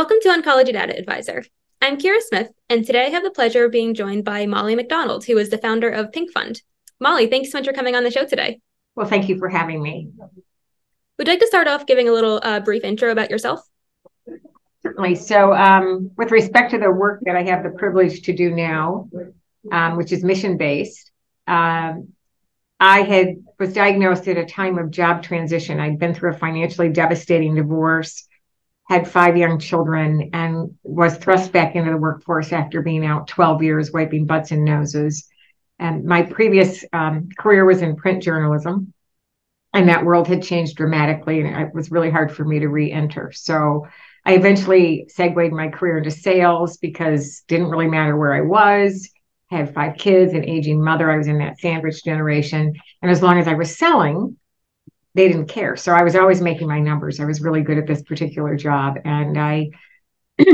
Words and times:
Welcome 0.00 0.16
to 0.22 0.28
Oncology 0.30 0.72
Data 0.72 0.96
Advisor. 0.96 1.44
I'm 1.82 1.98
Kira 1.98 2.22
Smith, 2.22 2.50
and 2.70 2.86
today 2.86 3.04
I 3.04 3.10
have 3.10 3.22
the 3.22 3.30
pleasure 3.30 3.66
of 3.66 3.70
being 3.70 3.92
joined 3.92 4.24
by 4.24 4.46
Molly 4.46 4.74
MacDonald, 4.74 5.26
who 5.26 5.36
is 5.36 5.50
the 5.50 5.58
founder 5.58 5.90
of 5.90 6.10
Pink 6.10 6.32
Fund. 6.32 6.62
Molly, 7.00 7.26
thanks 7.26 7.52
so 7.52 7.58
much 7.58 7.66
for 7.66 7.74
coming 7.74 7.94
on 7.94 8.02
the 8.02 8.10
show 8.10 8.24
today. 8.24 8.60
Well, 8.96 9.06
thank 9.06 9.28
you 9.28 9.38
for 9.38 9.50
having 9.50 9.82
me. 9.82 10.08
Would 11.18 11.26
you 11.26 11.34
like 11.34 11.40
to 11.40 11.46
start 11.46 11.68
off 11.68 11.84
giving 11.84 12.08
a 12.08 12.12
little 12.12 12.40
uh, 12.42 12.60
brief 12.60 12.82
intro 12.82 13.10
about 13.10 13.28
yourself? 13.28 13.60
Certainly. 14.82 15.16
So, 15.16 15.52
um, 15.52 16.10
with 16.16 16.30
respect 16.30 16.70
to 16.70 16.78
the 16.78 16.90
work 16.90 17.20
that 17.26 17.36
I 17.36 17.42
have 17.42 17.62
the 17.62 17.68
privilege 17.68 18.22
to 18.22 18.32
do 18.32 18.54
now, 18.54 19.10
um, 19.70 19.98
which 19.98 20.12
is 20.12 20.24
mission 20.24 20.56
based, 20.56 21.10
um, 21.46 22.14
I 22.80 23.02
had 23.02 23.34
was 23.58 23.74
diagnosed 23.74 24.28
at 24.28 24.38
a 24.38 24.46
time 24.46 24.78
of 24.78 24.90
job 24.90 25.22
transition. 25.22 25.78
I'd 25.78 25.98
been 25.98 26.14
through 26.14 26.30
a 26.30 26.38
financially 26.38 26.88
devastating 26.88 27.54
divorce 27.54 28.26
had 28.90 29.08
five 29.08 29.36
young 29.36 29.60
children 29.60 30.30
and 30.32 30.76
was 30.82 31.16
thrust 31.16 31.52
back 31.52 31.76
into 31.76 31.92
the 31.92 31.96
workforce 31.96 32.52
after 32.52 32.82
being 32.82 33.06
out 33.06 33.28
12 33.28 33.62
years 33.62 33.92
wiping 33.92 34.26
butts 34.26 34.50
and 34.50 34.64
noses. 34.64 35.28
And 35.78 36.04
my 36.04 36.22
previous 36.22 36.84
um, 36.92 37.28
career 37.38 37.64
was 37.64 37.82
in 37.82 37.94
print 37.94 38.20
journalism, 38.20 38.92
and 39.72 39.88
that 39.88 40.04
world 40.04 40.26
had 40.26 40.42
changed 40.42 40.76
dramatically, 40.76 41.40
and 41.40 41.68
it 41.68 41.72
was 41.72 41.92
really 41.92 42.10
hard 42.10 42.32
for 42.32 42.44
me 42.44 42.58
to 42.58 42.68
re-enter. 42.68 43.30
So 43.32 43.86
I 44.26 44.34
eventually 44.34 45.06
segued 45.08 45.52
my 45.52 45.68
career 45.68 45.98
into 45.98 46.10
sales 46.10 46.76
because 46.78 47.44
didn't 47.46 47.70
really 47.70 47.88
matter 47.88 48.16
where 48.16 48.34
I 48.34 48.40
was. 48.40 49.08
I 49.52 49.58
had 49.58 49.72
five 49.72 49.98
kids, 49.98 50.34
an 50.34 50.44
aging 50.44 50.82
mother. 50.82 51.08
I 51.08 51.16
was 51.16 51.28
in 51.28 51.38
that 51.38 51.60
sandwich 51.60 52.02
generation, 52.02 52.74
and 53.02 53.10
as 53.10 53.22
long 53.22 53.38
as 53.38 53.46
I 53.46 53.54
was 53.54 53.78
selling, 53.78 54.36
they 55.14 55.28
didn't 55.28 55.46
care. 55.46 55.76
So 55.76 55.92
I 55.92 56.02
was 56.02 56.14
always 56.14 56.40
making 56.40 56.68
my 56.68 56.80
numbers. 56.80 57.20
I 57.20 57.24
was 57.24 57.40
really 57.40 57.62
good 57.62 57.78
at 57.78 57.86
this 57.86 58.02
particular 58.02 58.56
job. 58.56 58.98
And 59.04 59.38
I 59.38 59.70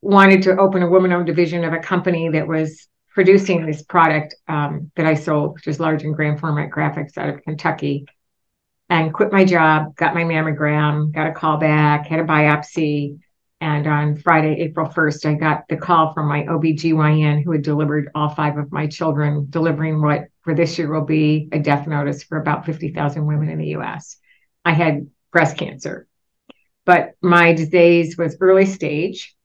wanted 0.00 0.42
to 0.42 0.56
open 0.56 0.82
a 0.82 0.88
woman 0.88 1.12
owned 1.12 1.26
division 1.26 1.64
of 1.64 1.72
a 1.72 1.78
company 1.78 2.30
that 2.30 2.48
was 2.48 2.88
producing 3.10 3.66
this 3.66 3.82
product 3.82 4.34
um, 4.48 4.90
that 4.96 5.06
I 5.06 5.14
sold, 5.14 5.54
which 5.54 5.66
is 5.66 5.78
large 5.78 6.02
and 6.02 6.14
grand 6.14 6.40
format 6.40 6.70
graphics 6.70 7.18
out 7.18 7.28
of 7.28 7.42
Kentucky. 7.42 8.06
And 8.88 9.12
quit 9.12 9.32
my 9.32 9.44
job, 9.44 9.94
got 9.96 10.14
my 10.14 10.24
mammogram, 10.24 11.12
got 11.12 11.28
a 11.28 11.32
call 11.32 11.58
back, 11.58 12.06
had 12.06 12.20
a 12.20 12.24
biopsy. 12.24 13.18
And 13.62 13.86
on 13.86 14.16
Friday, 14.16 14.60
April 14.60 14.88
1st, 14.90 15.24
I 15.24 15.34
got 15.34 15.68
the 15.68 15.76
call 15.76 16.12
from 16.12 16.26
my 16.26 16.42
OBGYN 16.42 17.44
who 17.44 17.52
had 17.52 17.62
delivered 17.62 18.10
all 18.12 18.28
five 18.28 18.58
of 18.58 18.72
my 18.72 18.88
children, 18.88 19.46
delivering 19.50 20.02
what 20.02 20.24
for 20.40 20.52
this 20.52 20.76
year 20.76 20.92
will 20.92 21.04
be 21.06 21.48
a 21.52 21.60
death 21.60 21.86
notice 21.86 22.24
for 22.24 22.38
about 22.38 22.66
50,000 22.66 23.24
women 23.24 23.48
in 23.48 23.58
the 23.58 23.76
US. 23.76 24.16
I 24.64 24.72
had 24.72 25.08
breast 25.30 25.56
cancer, 25.56 26.08
but 26.84 27.12
my 27.22 27.52
disease 27.52 28.18
was 28.18 28.36
early 28.40 28.66
stage 28.66 29.36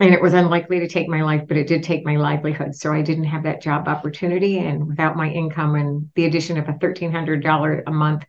and 0.00 0.14
it 0.14 0.22
was 0.22 0.32
unlikely 0.32 0.80
to 0.80 0.88
take 0.88 1.06
my 1.06 1.20
life, 1.20 1.42
but 1.46 1.58
it 1.58 1.66
did 1.66 1.82
take 1.82 2.06
my 2.06 2.16
livelihood. 2.16 2.74
So 2.74 2.90
I 2.90 3.02
didn't 3.02 3.24
have 3.24 3.42
that 3.42 3.60
job 3.60 3.86
opportunity. 3.86 4.60
And 4.60 4.88
without 4.88 5.14
my 5.14 5.28
income 5.28 5.74
and 5.74 6.08
the 6.14 6.24
addition 6.24 6.56
of 6.56 6.70
a 6.70 6.72
$1,300 6.72 7.82
a 7.86 7.92
month 7.92 8.24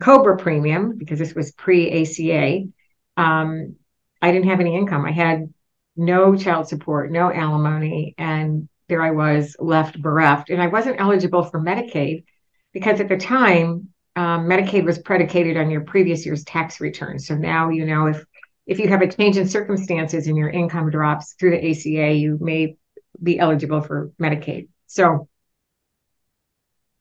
COBRA 0.00 0.38
premium, 0.38 0.96
because 0.96 1.18
this 1.18 1.34
was 1.34 1.52
pre 1.52 1.90
ACA, 2.02 2.66
um, 3.18 3.76
I 4.20 4.32
didn't 4.32 4.48
have 4.48 4.60
any 4.60 4.76
income. 4.76 5.04
I 5.04 5.12
had 5.12 5.52
no 5.96 6.36
child 6.36 6.68
support, 6.68 7.10
no 7.10 7.32
alimony, 7.32 8.14
and 8.18 8.68
there 8.88 9.02
I 9.02 9.10
was 9.10 9.56
left 9.58 10.00
bereft. 10.00 10.50
And 10.50 10.62
I 10.62 10.68
wasn't 10.68 11.00
eligible 11.00 11.42
for 11.42 11.60
Medicaid 11.60 12.24
because 12.72 13.00
at 13.00 13.08
the 13.08 13.16
time, 13.16 13.88
um, 14.16 14.46
Medicaid 14.46 14.84
was 14.84 14.98
predicated 14.98 15.56
on 15.56 15.70
your 15.70 15.82
previous 15.82 16.26
year's 16.26 16.44
tax 16.44 16.80
return. 16.80 17.18
So 17.18 17.36
now, 17.36 17.68
you 17.68 17.84
know, 17.84 18.06
if 18.06 18.24
if 18.66 18.78
you 18.78 18.88
have 18.88 19.00
a 19.00 19.10
change 19.10 19.36
in 19.36 19.48
circumstances 19.48 20.26
and 20.26 20.36
your 20.36 20.50
income 20.50 20.90
drops 20.90 21.32
through 21.34 21.52
the 21.52 21.70
ACA, 21.70 22.12
you 22.12 22.36
may 22.40 22.76
be 23.22 23.38
eligible 23.38 23.80
for 23.80 24.12
Medicaid. 24.20 24.68
So 24.86 25.28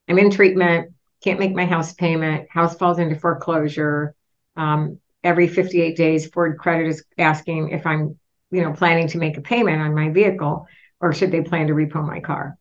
I'm 0.07 0.17
in 0.17 0.31
treatment, 0.31 0.93
can't 1.21 1.39
make 1.39 1.53
my 1.53 1.65
house 1.65 1.93
payment, 1.93 2.49
house 2.49 2.75
falls 2.77 2.99
into 2.99 3.15
foreclosure. 3.15 4.15
Um, 4.55 4.99
every 5.27 5.47
58 5.49 5.97
days, 5.97 6.27
Ford 6.27 6.57
Credit 6.57 6.87
is 6.87 7.03
asking 7.17 7.69
if 7.69 7.85
I'm, 7.85 8.17
you 8.49 8.61
know, 8.61 8.71
planning 8.71 9.09
to 9.09 9.17
make 9.17 9.37
a 9.37 9.41
payment 9.41 9.81
on 9.81 9.93
my 9.93 10.09
vehicle 10.09 10.65
or 11.01 11.13
should 11.13 11.31
they 11.31 11.41
plan 11.41 11.67
to 11.67 11.73
repo 11.73 12.05
my 12.05 12.21
car? 12.21 12.57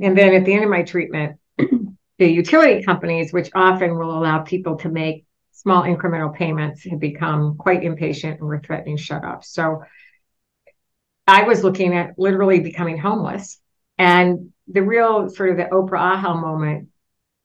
And 0.00 0.16
then 0.16 0.34
at 0.34 0.44
the 0.44 0.54
end 0.54 0.62
of 0.62 0.70
my 0.70 0.84
treatment, 0.84 1.40
the 1.58 2.28
utility 2.28 2.84
companies, 2.84 3.32
which 3.32 3.50
often 3.56 3.98
will 3.98 4.16
allow 4.16 4.38
people 4.38 4.76
to 4.78 4.88
make 4.88 5.24
small 5.50 5.82
incremental 5.82 6.32
payments, 6.32 6.84
have 6.84 7.00
become 7.00 7.56
quite 7.56 7.82
impatient 7.82 8.38
and 8.38 8.48
were 8.48 8.60
threatening 8.60 8.96
shut 8.96 9.22
shutoffs. 9.22 9.46
So 9.46 9.82
I 11.26 11.42
was 11.42 11.64
looking 11.64 11.96
at 11.96 12.16
literally 12.16 12.60
becoming 12.60 12.98
homeless. 12.98 13.58
And 13.98 14.52
the 14.68 14.82
real 14.82 15.28
sort 15.28 15.50
of 15.50 15.56
the 15.56 15.64
Oprah 15.64 15.98
aha 15.98 16.34
moment 16.34 16.90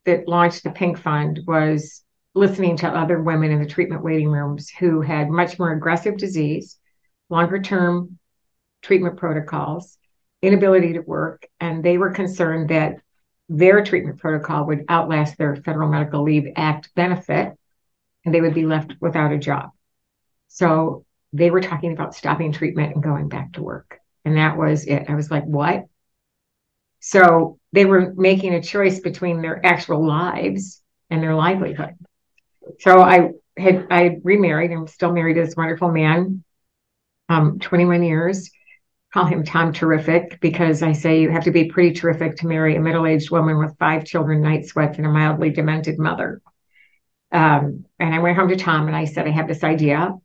that 0.05 0.27
launched 0.27 0.63
the 0.63 0.69
Pink 0.69 0.99
Fund 0.99 1.39
was 1.47 2.03
listening 2.35 2.77
to 2.77 2.87
other 2.87 3.21
women 3.21 3.51
in 3.51 3.59
the 3.59 3.69
treatment 3.69 4.03
waiting 4.03 4.29
rooms 4.29 4.69
who 4.69 5.01
had 5.01 5.29
much 5.29 5.59
more 5.59 5.71
aggressive 5.71 6.17
disease, 6.17 6.79
longer 7.29 7.61
term 7.61 8.17
treatment 8.81 9.17
protocols, 9.17 9.97
inability 10.41 10.93
to 10.93 10.99
work, 10.99 11.47
and 11.59 11.83
they 11.83 11.97
were 11.97 12.11
concerned 12.11 12.69
that 12.69 12.95
their 13.49 13.83
treatment 13.83 14.19
protocol 14.19 14.65
would 14.65 14.85
outlast 14.89 15.37
their 15.37 15.55
Federal 15.55 15.89
Medical 15.89 16.23
Leave 16.23 16.47
Act 16.55 16.93
benefit 16.95 17.53
and 18.25 18.33
they 18.33 18.41
would 18.41 18.53
be 18.53 18.65
left 18.65 18.93
without 18.99 19.31
a 19.31 19.37
job. 19.37 19.69
So 20.47 21.05
they 21.33 21.51
were 21.51 21.61
talking 21.61 21.93
about 21.93 22.15
stopping 22.15 22.51
treatment 22.51 22.93
and 22.93 23.03
going 23.03 23.27
back 23.27 23.53
to 23.53 23.63
work. 23.63 23.99
And 24.25 24.37
that 24.37 24.57
was 24.57 24.85
it. 24.85 25.09
I 25.09 25.15
was 25.15 25.29
like, 25.29 25.43
what? 25.43 25.85
So 26.99 27.59
they 27.73 27.85
were 27.85 28.13
making 28.15 28.53
a 28.53 28.61
choice 28.61 28.99
between 28.99 29.41
their 29.41 29.63
actual 29.65 30.05
lives 30.05 30.81
and 31.09 31.21
their 31.21 31.35
livelihood. 31.35 31.95
So 32.79 33.01
I 33.01 33.31
had 33.57 33.87
I 33.89 34.17
remarried. 34.23 34.71
I'm 34.71 34.87
still 34.87 35.11
married 35.11 35.35
to 35.35 35.45
this 35.45 35.55
wonderful 35.55 35.91
man, 35.91 36.43
um, 37.29 37.59
21 37.59 38.03
years 38.03 38.49
call 39.13 39.25
him 39.25 39.43
Tom 39.43 39.71
Terrific 39.71 40.39
because 40.41 40.81
I 40.81 40.93
say 40.93 41.21
you 41.21 41.29
have 41.29 41.43
to 41.43 41.51
be 41.51 41.65
pretty 41.65 41.93
terrific 41.93 42.37
to 42.37 42.47
marry 42.47 42.75
a 42.75 42.81
middle 42.81 43.05
aged 43.05 43.29
woman 43.29 43.59
with 43.59 43.77
five 43.77 44.05
children, 44.05 44.41
night 44.41 44.65
sweats, 44.65 44.97
and 44.97 45.05
a 45.05 45.09
mildly 45.09 45.51
demented 45.51 45.99
mother. 45.99 46.41
Um, 47.31 47.85
and 47.99 48.13
I 48.13 48.19
went 48.19 48.37
home 48.37 48.49
to 48.49 48.55
Tom 48.55 48.87
and 48.87 48.95
I 48.95 49.05
said, 49.05 49.27
I 49.27 49.31
have 49.31 49.47
this 49.47 49.63
idea. 49.63 50.15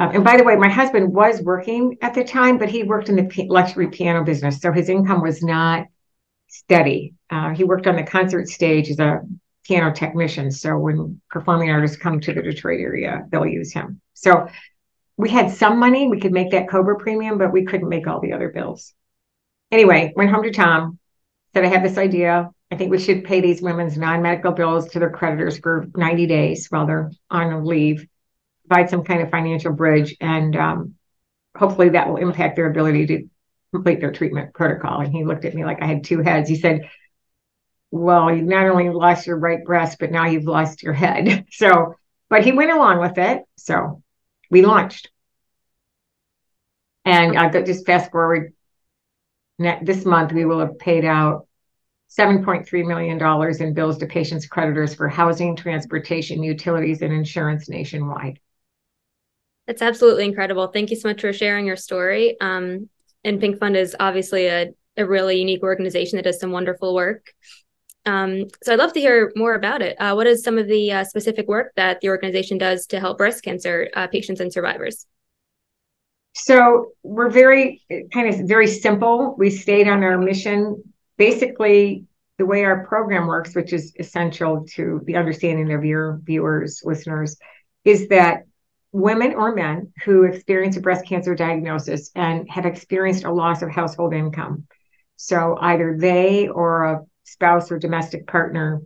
Um, 0.00 0.10
and 0.14 0.24
by 0.24 0.36
the 0.36 0.44
way, 0.44 0.54
my 0.54 0.68
husband 0.68 1.12
was 1.12 1.42
working 1.42 1.98
at 2.00 2.14
the 2.14 2.22
time, 2.22 2.58
but 2.58 2.68
he 2.68 2.84
worked 2.84 3.08
in 3.08 3.16
the 3.16 3.46
luxury 3.48 3.88
piano 3.88 4.22
business. 4.22 4.60
So 4.60 4.70
his 4.70 4.88
income 4.88 5.20
was 5.20 5.42
not 5.42 5.86
steady. 6.46 7.14
Uh, 7.28 7.50
he 7.50 7.64
worked 7.64 7.88
on 7.88 7.96
the 7.96 8.04
concert 8.04 8.48
stage 8.48 8.88
as 8.88 9.00
a 9.00 9.20
piano 9.68 9.92
technician. 9.92 10.50
So 10.50 10.78
when 10.78 11.20
performing 11.30 11.70
artists 11.70 11.98
come 11.98 12.20
to 12.20 12.32
the 12.32 12.42
Detroit 12.42 12.80
area, 12.80 13.26
they'll 13.30 13.46
use 13.46 13.72
him. 13.72 14.00
So 14.14 14.48
we 15.18 15.28
had 15.28 15.50
some 15.50 15.78
money. 15.78 16.08
We 16.08 16.20
could 16.20 16.32
make 16.32 16.52
that 16.52 16.68
COBRA 16.68 16.98
premium, 16.98 17.36
but 17.36 17.52
we 17.52 17.64
couldn't 17.64 17.88
make 17.88 18.06
all 18.06 18.20
the 18.20 18.32
other 18.32 18.48
bills. 18.48 18.94
Anyway, 19.70 20.14
went 20.16 20.30
home 20.30 20.44
to 20.44 20.50
Tom, 20.50 20.98
said, 21.52 21.64
I 21.64 21.68
have 21.68 21.82
this 21.82 21.98
idea. 21.98 22.50
I 22.70 22.76
think 22.76 22.90
we 22.90 22.98
should 22.98 23.24
pay 23.24 23.40
these 23.40 23.60
women's 23.60 23.98
non 23.98 24.22
medical 24.22 24.52
bills 24.52 24.88
to 24.90 24.98
their 24.98 25.10
creditors 25.10 25.58
for 25.58 25.86
90 25.94 26.26
days 26.26 26.66
while 26.68 26.86
they're 26.86 27.10
on 27.30 27.64
leave, 27.64 28.06
provide 28.66 28.88
some 28.88 29.04
kind 29.04 29.22
of 29.22 29.30
financial 29.30 29.72
bridge, 29.72 30.16
and 30.20 30.56
um, 30.56 30.94
hopefully 31.56 31.90
that 31.90 32.08
will 32.08 32.16
impact 32.16 32.56
their 32.56 32.70
ability 32.70 33.06
to 33.06 33.28
complete 33.72 34.00
their 34.00 34.12
treatment 34.12 34.54
protocol. 34.54 35.00
And 35.00 35.12
he 35.12 35.24
looked 35.24 35.44
at 35.44 35.54
me 35.54 35.64
like 35.64 35.82
I 35.82 35.86
had 35.86 36.04
two 36.04 36.20
heads. 36.20 36.48
He 36.48 36.56
said, 36.56 36.88
Well, 37.90 38.34
you've 38.34 38.46
not 38.46 38.66
only 38.66 38.90
lost 38.90 39.26
your 39.26 39.38
right 39.38 39.64
breast, 39.64 39.98
but 39.98 40.10
now 40.10 40.26
you've 40.26 40.44
lost 40.44 40.82
your 40.82 40.92
head. 40.92 41.46
So, 41.52 41.94
but 42.28 42.44
he 42.44 42.52
went 42.52 42.70
along 42.70 43.00
with 43.00 43.16
it. 43.16 43.42
So 43.56 44.02
we 44.50 44.62
launched. 44.62 45.10
And 47.04 47.38
I 47.38 47.48
got 47.48 47.64
just 47.64 47.86
fast 47.86 48.10
forward 48.12 48.52
this 49.58 50.04
month, 50.04 50.32
we 50.32 50.44
will 50.44 50.60
have 50.60 50.78
paid 50.78 51.04
out 51.04 51.46
$7.3 52.16 52.86
million 52.86 53.60
in 53.60 53.74
bills 53.74 53.98
to 53.98 54.06
patients' 54.06 54.46
creditors 54.46 54.94
for 54.94 55.08
housing, 55.08 55.56
transportation, 55.56 56.42
utilities, 56.42 57.02
and 57.02 57.12
insurance 57.12 57.68
nationwide. 57.68 58.38
That's 59.66 59.82
absolutely 59.82 60.24
incredible. 60.24 60.68
Thank 60.68 60.90
you 60.90 60.96
so 60.96 61.08
much 61.08 61.20
for 61.20 61.32
sharing 61.32 61.66
your 61.66 61.76
story. 61.76 62.36
Um, 62.40 62.88
and 63.24 63.40
Pink 63.40 63.58
Fund 63.58 63.76
is 63.76 63.94
obviously 64.00 64.46
a, 64.46 64.68
a 64.96 65.04
really 65.04 65.38
unique 65.38 65.62
organization 65.62 66.16
that 66.16 66.22
does 66.22 66.40
some 66.40 66.52
wonderful 66.52 66.94
work. 66.94 67.34
Um, 68.08 68.46
so 68.62 68.72
I'd 68.72 68.78
love 68.78 68.94
to 68.94 69.00
hear 69.00 69.30
more 69.36 69.54
about 69.54 69.82
it. 69.82 69.94
Uh, 70.00 70.14
what 70.14 70.26
is 70.26 70.42
some 70.42 70.56
of 70.56 70.66
the 70.66 70.92
uh, 70.92 71.04
specific 71.04 71.46
work 71.46 71.72
that 71.76 72.00
the 72.00 72.08
organization 72.08 72.56
does 72.56 72.86
to 72.86 73.00
help 73.00 73.18
breast 73.18 73.44
cancer 73.44 73.90
uh, 73.94 74.06
patients 74.06 74.40
and 74.40 74.50
survivors? 74.50 75.06
So 76.34 76.92
we're 77.02 77.28
very 77.28 77.82
kind 78.14 78.32
of 78.32 78.48
very 78.48 78.66
simple. 78.66 79.34
We 79.36 79.50
stayed 79.50 79.88
on 79.88 80.02
our 80.02 80.16
mission. 80.16 80.82
Basically, 81.18 82.04
the 82.38 82.46
way 82.46 82.64
our 82.64 82.86
program 82.86 83.26
works, 83.26 83.54
which 83.54 83.74
is 83.74 83.92
essential 83.98 84.64
to 84.76 85.02
the 85.04 85.16
understanding 85.16 85.70
of 85.74 85.84
your 85.84 86.20
viewers, 86.22 86.80
listeners, 86.84 87.36
is 87.84 88.08
that 88.08 88.44
women 88.92 89.34
or 89.34 89.54
men 89.54 89.92
who 90.04 90.22
experience 90.22 90.78
a 90.78 90.80
breast 90.80 91.04
cancer 91.04 91.34
diagnosis 91.34 92.10
and 92.14 92.48
have 92.48 92.64
experienced 92.64 93.24
a 93.24 93.32
loss 93.32 93.60
of 93.60 93.70
household 93.70 94.14
income. 94.14 94.66
So 95.16 95.58
either 95.60 95.96
they 95.98 96.48
or 96.48 96.84
a 96.84 97.06
spouse 97.32 97.70
or 97.70 97.78
domestic 97.78 98.26
partner 98.26 98.82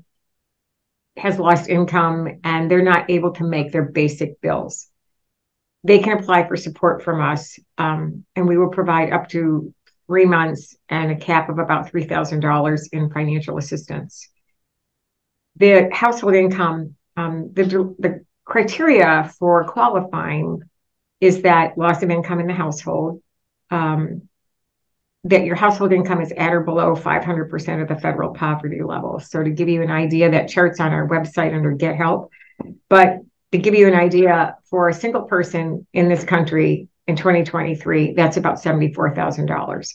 has 1.17 1.39
lost 1.39 1.69
income 1.69 2.41
and 2.44 2.71
they're 2.71 2.83
not 2.83 3.11
able 3.11 3.33
to 3.33 3.44
make 3.44 3.73
their 3.73 3.85
basic 3.85 4.41
bills. 4.41 4.89
They 5.85 5.99
can 5.99 6.19
apply 6.19 6.47
for 6.47 6.56
support 6.56 7.03
from 7.03 7.21
us, 7.21 7.59
um, 7.77 8.25
and 8.37 8.47
we 8.47 8.56
will 8.56 8.71
provide 8.71 9.12
up 9.12 9.29
to 9.31 9.75
three 10.06 10.25
months 10.25 10.77
and 10.89 11.11
a 11.11 11.17
cap 11.17 11.49
of 11.49 11.59
about 11.59 11.93
$3,000 11.93 12.89
in 12.93 13.11
financial 13.11 13.59
assistance. 13.59 14.29
The 15.56 15.91
household 15.93 16.35
income, 16.35 16.94
um, 17.17 17.50
the, 17.53 17.65
the 17.99 18.25
criteria 18.44 19.31
for 19.39 19.65
qualifying 19.65 20.62
is 21.21 21.43
that 21.43 21.79
loss 21.79 22.03
of 22.03 22.11
income 22.11 22.41
in 22.41 22.47
the 22.47 22.53
household, 22.53 23.23
um, 23.71 24.29
that 25.25 25.45
your 25.45 25.55
household 25.55 25.93
income 25.93 26.21
is 26.21 26.33
at 26.33 26.53
or 26.53 26.61
below 26.61 26.97
500% 26.97 27.83
of 27.83 27.89
the 27.89 27.97
federal 27.97 28.35
poverty 28.35 28.83
level. 28.83 29.21
So 29.21 29.43
to 29.43 29.51
give 29.51 29.69
you 29.69 29.83
an 29.83 29.91
idea, 29.91 30.31
that 30.31 30.49
chart's 30.49 30.81
on 30.81 30.93
our 30.93 31.09
website 31.09 31.55
under 31.55 31.73
Get 31.73 31.97
Help. 31.97 32.31
But 32.89 33.19
to 33.53 33.59
give 33.59 33.75
you 33.75 33.87
an 33.87 33.95
idea, 33.95 34.57
for 34.73 34.89
a 34.89 34.95
single 34.95 35.23
person 35.23 35.87
in 35.93 36.09
this 36.09 36.25
country 36.25 36.89
in 37.07 37.15
2023, 37.15 38.15
that's 38.15 38.39
about 38.39 38.63
$74,000. 38.63 39.95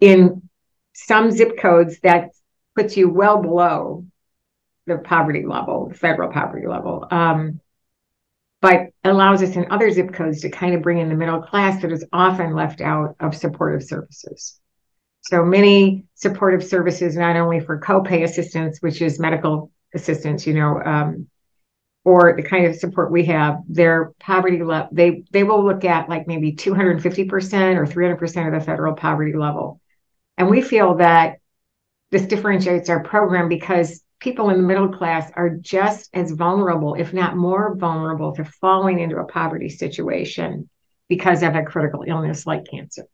In 0.00 0.48
some 0.94 1.30
zip 1.32 1.58
codes, 1.58 1.98
that 2.00 2.30
puts 2.76 2.96
you 2.96 3.10
well 3.10 3.42
below 3.42 4.06
the 4.86 4.98
poverty 4.98 5.44
level, 5.44 5.88
the 5.88 5.94
federal 5.94 6.32
poverty 6.32 6.68
level. 6.68 7.06
Um, 7.10 7.60
but 8.60 8.88
allows 9.04 9.42
us 9.42 9.56
in 9.56 9.70
other 9.70 9.90
zip 9.90 10.12
codes 10.12 10.40
to 10.40 10.50
kind 10.50 10.74
of 10.74 10.82
bring 10.82 10.98
in 10.98 11.08
the 11.08 11.14
middle 11.14 11.40
class 11.40 11.80
that 11.82 11.92
is 11.92 12.04
often 12.12 12.54
left 12.54 12.80
out 12.80 13.14
of 13.20 13.36
supportive 13.36 13.82
services. 13.84 14.60
So 15.22 15.44
many 15.44 16.04
supportive 16.14 16.64
services, 16.64 17.16
not 17.16 17.36
only 17.36 17.60
for 17.60 17.80
copay 17.80 18.24
assistance, 18.24 18.78
which 18.80 19.02
is 19.02 19.20
medical 19.20 19.70
assistance, 19.94 20.46
you 20.46 20.54
know, 20.54 20.80
um, 20.84 21.28
or 22.04 22.34
the 22.36 22.42
kind 22.42 22.66
of 22.66 22.76
support 22.76 23.12
we 23.12 23.26
have, 23.26 23.60
their 23.68 24.12
poverty 24.18 24.62
level, 24.62 24.88
they 24.92 25.24
they 25.30 25.42
will 25.42 25.64
look 25.64 25.84
at 25.84 26.08
like 26.08 26.26
maybe 26.26 26.52
250% 26.54 27.76
or 27.76 27.86
300% 27.86 28.46
of 28.46 28.58
the 28.58 28.64
federal 28.64 28.94
poverty 28.94 29.36
level. 29.36 29.80
And 30.36 30.48
we 30.48 30.62
feel 30.62 30.96
that 30.96 31.38
this 32.10 32.26
differentiates 32.26 32.88
our 32.88 33.02
program 33.02 33.48
because 33.48 34.02
people 34.20 34.50
in 34.50 34.56
the 34.56 34.66
middle 34.66 34.88
class 34.88 35.30
are 35.34 35.50
just 35.50 36.10
as 36.14 36.32
vulnerable, 36.32 36.94
if 36.94 37.12
not 37.12 37.36
more 37.36 37.74
vulnerable, 37.76 38.34
to 38.34 38.44
falling 38.44 38.98
into 39.00 39.18
a 39.18 39.24
poverty 39.24 39.68
situation 39.68 40.68
because 41.08 41.42
of 41.42 41.54
a 41.54 41.62
critical 41.62 42.04
illness 42.06 42.46
like 42.46 42.66
cancer. 42.68 43.04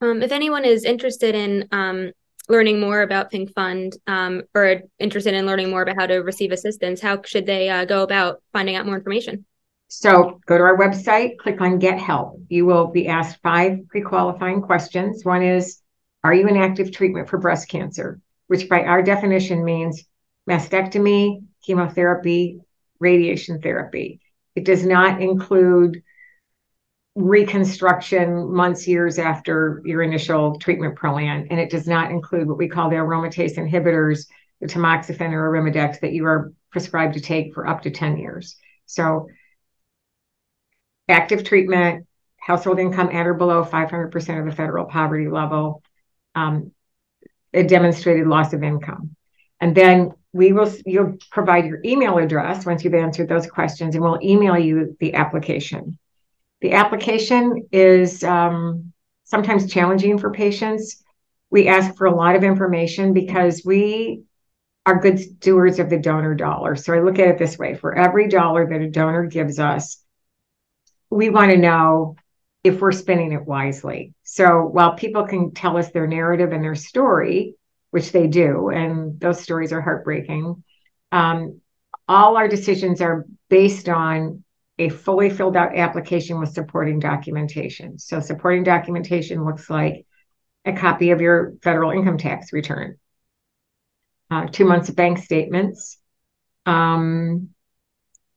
Um, 0.00 0.22
if 0.22 0.32
anyone 0.32 0.64
is 0.64 0.84
interested 0.84 1.34
in 1.34 1.68
um, 1.72 2.12
learning 2.48 2.80
more 2.80 3.02
about 3.02 3.30
Pink 3.30 3.52
Fund 3.54 3.96
um, 4.06 4.42
or 4.54 4.82
interested 4.98 5.34
in 5.34 5.46
learning 5.46 5.70
more 5.70 5.82
about 5.82 5.96
how 5.96 6.06
to 6.06 6.16
receive 6.16 6.52
assistance, 6.52 7.00
how 7.00 7.22
should 7.24 7.46
they 7.46 7.70
uh, 7.70 7.84
go 7.84 8.02
about 8.02 8.42
finding 8.52 8.76
out 8.76 8.86
more 8.86 8.96
information? 8.96 9.46
So 9.88 10.40
go 10.46 10.58
to 10.58 10.64
our 10.64 10.76
website, 10.76 11.38
click 11.38 11.60
on 11.60 11.78
Get 11.78 11.98
Help. 11.98 12.40
You 12.48 12.66
will 12.66 12.88
be 12.88 13.06
asked 13.06 13.40
five 13.42 13.86
pre 13.88 14.02
qualifying 14.02 14.60
questions. 14.60 15.24
One 15.24 15.42
is, 15.42 15.80
are 16.24 16.34
you 16.34 16.48
in 16.48 16.56
active 16.56 16.90
treatment 16.90 17.28
for 17.28 17.38
breast 17.38 17.68
cancer? 17.68 18.18
Which, 18.46 18.68
by 18.68 18.82
our 18.82 19.02
definition, 19.02 19.64
means 19.64 20.04
mastectomy, 20.48 21.44
chemotherapy, 21.62 22.60
radiation 22.98 23.60
therapy. 23.60 24.20
It 24.56 24.64
does 24.64 24.86
not 24.86 25.20
include 25.20 26.02
reconstruction 27.14 28.52
months, 28.52 28.88
years 28.88 29.18
after 29.18 29.82
your 29.84 30.02
initial 30.02 30.58
treatment 30.58 30.98
plan, 30.98 31.46
and 31.50 31.60
it 31.60 31.70
does 31.70 31.86
not 31.86 32.10
include 32.10 32.48
what 32.48 32.58
we 32.58 32.68
call 32.68 32.88
the 32.88 32.96
aromatase 32.96 33.56
inhibitors, 33.56 34.26
the 34.60 34.66
tamoxifen 34.66 35.32
or 35.32 35.50
arimidex 35.50 36.00
that 36.00 36.12
you 36.12 36.24
are 36.24 36.52
prescribed 36.72 37.14
to 37.14 37.20
take 37.20 37.54
for 37.54 37.66
up 37.66 37.82
to 37.82 37.90
10 37.90 38.16
years. 38.16 38.56
So, 38.86 39.28
active 41.08 41.44
treatment, 41.44 42.06
household 42.38 42.78
income 42.78 43.10
at 43.12 43.26
or 43.26 43.34
below 43.34 43.64
500% 43.64 44.38
of 44.38 44.46
the 44.46 44.56
federal 44.56 44.86
poverty 44.86 45.28
level, 45.28 45.82
um, 46.34 46.72
a 47.52 47.62
demonstrated 47.62 48.26
loss 48.26 48.52
of 48.52 48.62
income. 48.62 49.16
And 49.60 49.74
then 49.74 50.12
we 50.32 50.52
will 50.52 50.70
you'll 50.84 51.16
provide 51.30 51.66
your 51.66 51.80
email 51.84 52.18
address 52.18 52.66
once 52.66 52.82
you've 52.82 52.94
answered 52.94 53.28
those 53.28 53.46
questions, 53.46 53.94
and 53.94 54.02
we'll 54.02 54.18
email 54.22 54.58
you 54.58 54.96
the 55.00 55.14
application. 55.14 55.98
The 56.60 56.72
application 56.72 57.68
is 57.70 58.24
um, 58.24 58.92
sometimes 59.24 59.72
challenging 59.72 60.18
for 60.18 60.32
patients. 60.32 61.02
We 61.50 61.68
ask 61.68 61.96
for 61.96 62.06
a 62.06 62.14
lot 62.14 62.34
of 62.34 62.42
information 62.42 63.12
because 63.12 63.62
we 63.64 64.24
are 64.86 65.00
good 65.00 65.18
stewards 65.18 65.78
of 65.78 65.88
the 65.88 65.98
donor 65.98 66.34
dollar. 66.34 66.76
So 66.76 66.92
I 66.92 67.00
look 67.00 67.18
at 67.18 67.28
it 67.28 67.38
this 67.38 67.56
way 67.58 67.74
for 67.74 67.94
every 67.94 68.28
dollar 68.28 68.66
that 68.66 68.80
a 68.80 68.90
donor 68.90 69.26
gives 69.26 69.58
us, 69.58 70.02
we 71.10 71.30
want 71.30 71.52
to 71.52 71.56
know 71.56 72.16
if 72.64 72.80
we're 72.80 72.92
spending 72.92 73.32
it 73.32 73.46
wisely. 73.46 74.14
So 74.22 74.62
while 74.62 74.94
people 74.94 75.26
can 75.26 75.52
tell 75.52 75.76
us 75.76 75.90
their 75.90 76.06
narrative 76.06 76.52
and 76.52 76.64
their 76.64 76.74
story, 76.74 77.56
which 77.90 78.10
they 78.10 78.26
do, 78.26 78.70
and 78.70 79.20
those 79.20 79.40
stories 79.40 79.72
are 79.72 79.82
heartbreaking, 79.82 80.64
um, 81.12 81.60
all 82.08 82.36
our 82.36 82.48
decisions 82.48 83.00
are 83.02 83.26
based 83.50 83.88
on 83.88 84.42
a 84.78 84.88
fully 84.88 85.30
filled 85.30 85.56
out 85.56 85.76
application 85.76 86.40
with 86.40 86.52
supporting 86.52 86.98
documentation. 86.98 87.98
So 87.98 88.18
supporting 88.18 88.64
documentation 88.64 89.44
looks 89.44 89.70
like 89.70 90.06
a 90.64 90.72
copy 90.72 91.10
of 91.10 91.20
your 91.20 91.54
federal 91.62 91.90
income 91.90 92.18
tax 92.18 92.52
return, 92.52 92.96
uh, 94.30 94.46
two 94.46 94.64
months 94.64 94.88
of 94.88 94.96
bank 94.96 95.18
statements, 95.18 95.98
um, 96.66 97.50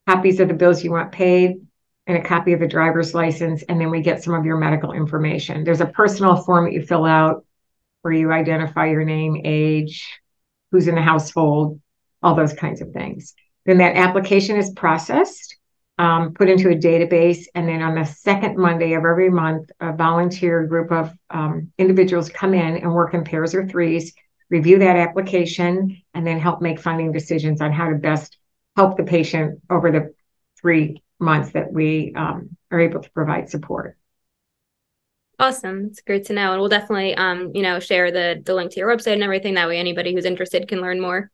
copies 0.06 0.40
of 0.40 0.50
the 0.50 0.54
bills 0.54 0.84
you 0.84 0.92
want 0.92 1.12
paid, 1.12 1.67
and 2.08 2.18
a 2.18 2.24
copy 2.24 2.54
of 2.54 2.62
the 2.62 2.68
driver's 2.68 3.14
license, 3.14 3.64
and 3.64 3.80
then 3.80 3.92
we 3.92 4.02
get 4.02 4.24
some 4.24 4.34
of 4.34 4.46
your 4.46 4.58
medical 4.58 4.94
information. 4.94 5.66
There's 5.66 5.82
a 5.82 5.88
personal 5.88 6.38
form 6.38 6.66
that 6.66 6.74
you 6.74 6.82
fill 6.82 7.06
out 7.06 7.46
where 8.02 8.14
you 8.14 8.32
identify 8.32 8.88
your 8.88 9.04
name, 9.04 9.42
age, 9.44 10.08
who's 10.72 10.88
in 10.88 10.96
the 10.96 11.02
household, 11.02 11.82
all 12.24 12.34
those 12.34 12.54
kinds 12.54 12.80
of 12.80 12.92
things. 12.92 13.34
Then 13.66 13.80
that 13.80 13.98
application 13.98 14.56
is 14.56 14.72
processed, 14.72 15.58
um, 15.98 16.34
put 16.34 16.50
into 16.50 16.70
a 16.70 16.76
database, 16.76 17.46
and 17.54 17.68
then 17.68 17.82
on 17.82 17.96
the 17.96 18.06
second 18.06 18.58
Monday 18.58 18.94
of 18.94 19.04
every 19.04 19.30
month, 19.30 19.70
a 19.82 19.92
volunteer 19.92 20.66
group 20.66 20.94
of 20.94 21.12
um, 21.30 21.74
individuals 21.78 22.30
come 22.30 22.54
in 22.54 22.78
and 22.78 22.94
work 22.94 23.14
in 23.14 23.26
pairs 23.26 23.54
or 23.54 23.68
threes, 23.68 24.14
review 24.50 24.80
that 24.80 24.96
application, 24.96 26.02
and 26.14 26.26
then 26.26 26.40
help 26.40 26.62
make 26.62 26.80
funding 26.80 27.12
decisions 27.12 27.60
on 27.60 27.74
how 27.74 27.90
to 27.90 27.96
best 27.96 28.38
help 28.78 28.96
the 28.96 29.04
patient 29.04 29.60
over 29.70 29.92
the 29.92 30.14
three 30.62 31.02
months 31.20 31.52
that 31.52 31.72
we 31.72 32.14
um, 32.16 32.56
are 32.72 32.80
able 32.80 33.02
to 33.02 33.10
provide 33.12 33.50
support. 33.50 33.98
Awesome. 35.40 35.88
It's 35.92 36.02
great 36.02 36.26
to 36.26 36.34
know. 36.34 36.52
And 36.52 36.60
we'll 36.60 36.70
definitely 36.70 37.16
um, 37.16 37.52
you 37.54 37.62
know, 37.62 37.80
share 37.80 38.12
the 38.12 38.42
the 38.44 38.56
link 38.56 38.72
to 38.72 38.80
your 38.80 38.90
website 38.90 39.14
and 39.14 39.24
everything. 39.24 39.54
That 39.54 39.68
way 39.68 39.78
anybody 39.78 40.14
who's 40.14 40.26
interested 40.26 40.68
can 40.68 40.82
learn 40.82 41.00
more. 41.00 41.32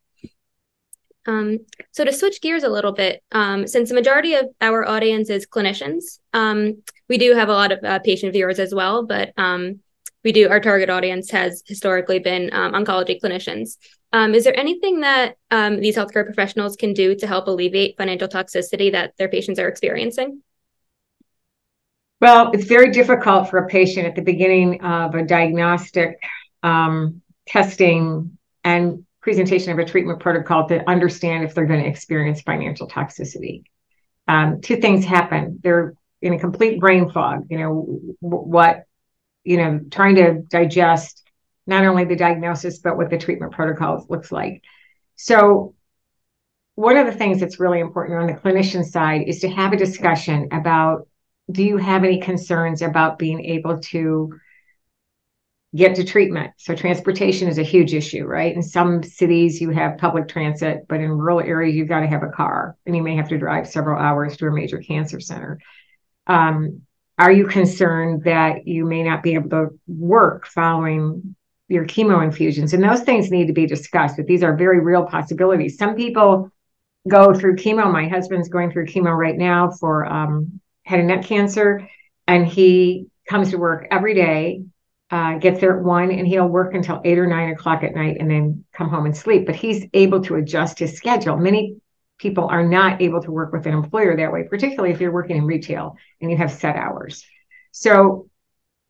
Um, 1.25 1.59
so 1.91 2.03
to 2.03 2.11
switch 2.11 2.41
gears 2.41 2.63
a 2.63 2.69
little 2.69 2.91
bit, 2.91 3.23
um, 3.31 3.65
since 3.65 3.87
the 3.87 3.95
majority 3.95 4.33
of 4.33 4.47
our 4.59 4.85
audience 4.85 5.29
is 5.29 5.47
clinicians, 5.47 6.19
um, 6.33 6.83
we 7.07 7.17
do 7.17 7.33
have 7.33 7.47
a 7.47 7.53
lot 7.53 7.71
of 7.71 7.79
uh, 7.81 7.99
patient 7.99 8.33
viewers 8.33 8.59
as 8.59 8.75
well, 8.75 9.05
but 9.05 9.31
um, 9.37 9.79
we 10.23 10.33
do 10.33 10.49
our 10.49 10.59
target 10.59 10.89
audience 10.89 11.31
has 11.31 11.63
historically 11.65 12.19
been 12.19 12.49
um, 12.53 12.73
oncology 12.73 13.21
clinicians. 13.21 13.77
Um, 14.13 14.35
is 14.35 14.43
there 14.43 14.57
anything 14.57 14.99
that 14.99 15.37
um, 15.49 15.79
these 15.79 15.97
healthcare 15.97 16.23
professionals 16.23 16.75
can 16.75 16.93
do 16.93 17.15
to 17.15 17.25
help 17.25 17.47
alleviate 17.47 17.97
financial 17.97 18.27
toxicity 18.27 18.91
that 18.91 19.17
their 19.17 19.27
patients 19.27 19.59
are 19.59 19.67
experiencing? 19.67 20.43
Well, 22.21 22.51
it's 22.53 22.65
very 22.65 22.91
difficult 22.91 23.49
for 23.49 23.57
a 23.57 23.67
patient 23.67 24.05
at 24.05 24.15
the 24.15 24.21
beginning 24.21 24.81
of 24.81 25.15
a 25.15 25.23
diagnostic 25.23 26.21
um, 26.61 27.21
testing 27.47 28.37
and 28.63 29.05
presentation 29.19 29.71
of 29.71 29.79
a 29.79 29.85
treatment 29.85 30.19
protocol 30.19 30.67
to 30.67 30.87
understand 30.87 31.43
if 31.43 31.55
they're 31.55 31.65
going 31.65 31.83
to 31.83 31.89
experience 31.89 32.41
financial 32.41 32.87
toxicity. 32.87 33.63
Um, 34.27 34.61
two 34.61 34.77
things 34.77 35.03
happen. 35.03 35.59
They're 35.63 35.95
in 36.21 36.33
a 36.33 36.39
complete 36.39 36.79
brain 36.79 37.09
fog, 37.09 37.47
you 37.49 37.57
know, 37.57 37.99
what, 38.19 38.83
you 39.43 39.57
know, 39.57 39.81
trying 39.91 40.15
to 40.15 40.43
digest 40.49 41.22
not 41.65 41.85
only 41.85 42.05
the 42.05 42.15
diagnosis, 42.15 42.79
but 42.79 42.97
what 42.97 43.09
the 43.09 43.17
treatment 43.17 43.53
protocol 43.53 44.05
looks 44.09 44.31
like. 44.31 44.61
So, 45.15 45.75
one 46.75 46.97
of 46.97 47.05
the 47.05 47.13
things 47.13 47.39
that's 47.39 47.59
really 47.59 47.79
important 47.79 48.19
on 48.19 48.27
the 48.27 48.33
clinician 48.33 48.83
side 48.83 49.23
is 49.27 49.39
to 49.41 49.49
have 49.49 49.73
a 49.73 49.77
discussion 49.77 50.49
about 50.51 51.07
do 51.51 51.63
you 51.63 51.77
have 51.77 52.03
any 52.03 52.19
concerns 52.19 52.81
about 52.81 53.19
being 53.19 53.45
able 53.45 53.79
to 53.79 54.33
get 55.75 55.95
to 55.95 56.03
treatment. 56.03 56.51
So 56.57 56.75
transportation 56.75 57.47
is 57.47 57.57
a 57.57 57.63
huge 57.63 57.93
issue, 57.93 58.25
right? 58.25 58.55
In 58.55 58.61
some 58.61 59.01
cities 59.01 59.59
you 59.59 59.71
have 59.71 59.97
public 59.97 60.27
transit, 60.27 60.85
but 60.87 60.99
in 60.99 61.09
rural 61.09 61.39
areas 61.39 61.75
you've 61.75 61.87
got 61.87 62.01
to 62.01 62.07
have 62.07 62.23
a 62.23 62.29
car, 62.29 62.77
and 62.85 62.95
you 62.95 63.01
may 63.01 63.15
have 63.15 63.29
to 63.29 63.37
drive 63.37 63.67
several 63.67 63.99
hours 63.99 64.37
to 64.37 64.47
a 64.47 64.51
major 64.51 64.77
cancer 64.77 65.19
center. 65.19 65.59
Um, 66.27 66.81
are 67.17 67.31
you 67.31 67.47
concerned 67.47 68.23
that 68.25 68.67
you 68.67 68.85
may 68.85 69.03
not 69.03 69.23
be 69.23 69.33
able 69.33 69.49
to 69.49 69.79
work 69.87 70.47
following 70.47 71.35
your 71.73 71.85
chemo 71.85 72.23
infusions? 72.23 72.73
And 72.73 72.83
those 72.83 73.01
things 73.01 73.31
need 73.31 73.47
to 73.47 73.53
be 73.53 73.65
discussed. 73.65 74.17
But 74.17 74.27
these 74.27 74.43
are 74.43 74.55
very 74.55 74.79
real 74.79 75.05
possibilities. 75.05 75.77
Some 75.77 75.95
people 75.95 76.51
go 77.07 77.33
through 77.33 77.57
chemo. 77.57 77.91
My 77.91 78.07
husband's 78.07 78.49
going 78.49 78.71
through 78.71 78.87
chemo 78.87 79.15
right 79.15 79.37
now 79.37 79.71
for 79.71 80.05
um, 80.05 80.61
head 80.83 80.99
and 80.99 81.07
neck 81.09 81.25
cancer, 81.25 81.87
and 82.27 82.47
he 82.47 83.07
comes 83.27 83.51
to 83.51 83.57
work 83.57 83.87
every 83.91 84.13
day 84.13 84.63
uh, 85.13 85.37
gets 85.37 85.61
there 85.61 85.77
at 85.77 85.83
one 85.83 86.09
and 86.09 86.27
he'll 86.27 86.47
work 86.47 86.73
until 86.73 86.99
eight 87.05 87.19
or 87.19 87.27
nine 87.27 87.51
o'clock 87.51 87.83
at 87.83 87.93
night 87.93 88.17
and 88.19 88.31
then 88.31 88.65
come 88.73 88.89
home 88.89 89.05
and 89.05 89.15
sleep. 89.15 89.45
But 89.45 89.55
he's 89.55 89.85
able 89.93 90.23
to 90.23 90.35
adjust 90.37 90.79
his 90.79 90.97
schedule. 90.97 91.37
Many 91.37 91.77
people 92.17 92.47
are 92.47 92.67
not 92.67 92.99
able 92.99 93.21
to 93.21 93.29
work 93.29 93.53
with 93.53 93.67
an 93.67 93.75
employer 93.75 94.17
that 94.17 94.33
way, 94.33 94.47
particularly 94.49 94.91
if 94.91 94.99
you're 94.99 95.11
working 95.11 95.37
in 95.37 95.45
retail 95.45 95.97
and 96.19 96.31
you 96.31 96.37
have 96.37 96.51
set 96.51 96.75
hours. 96.75 97.23
So, 97.71 98.27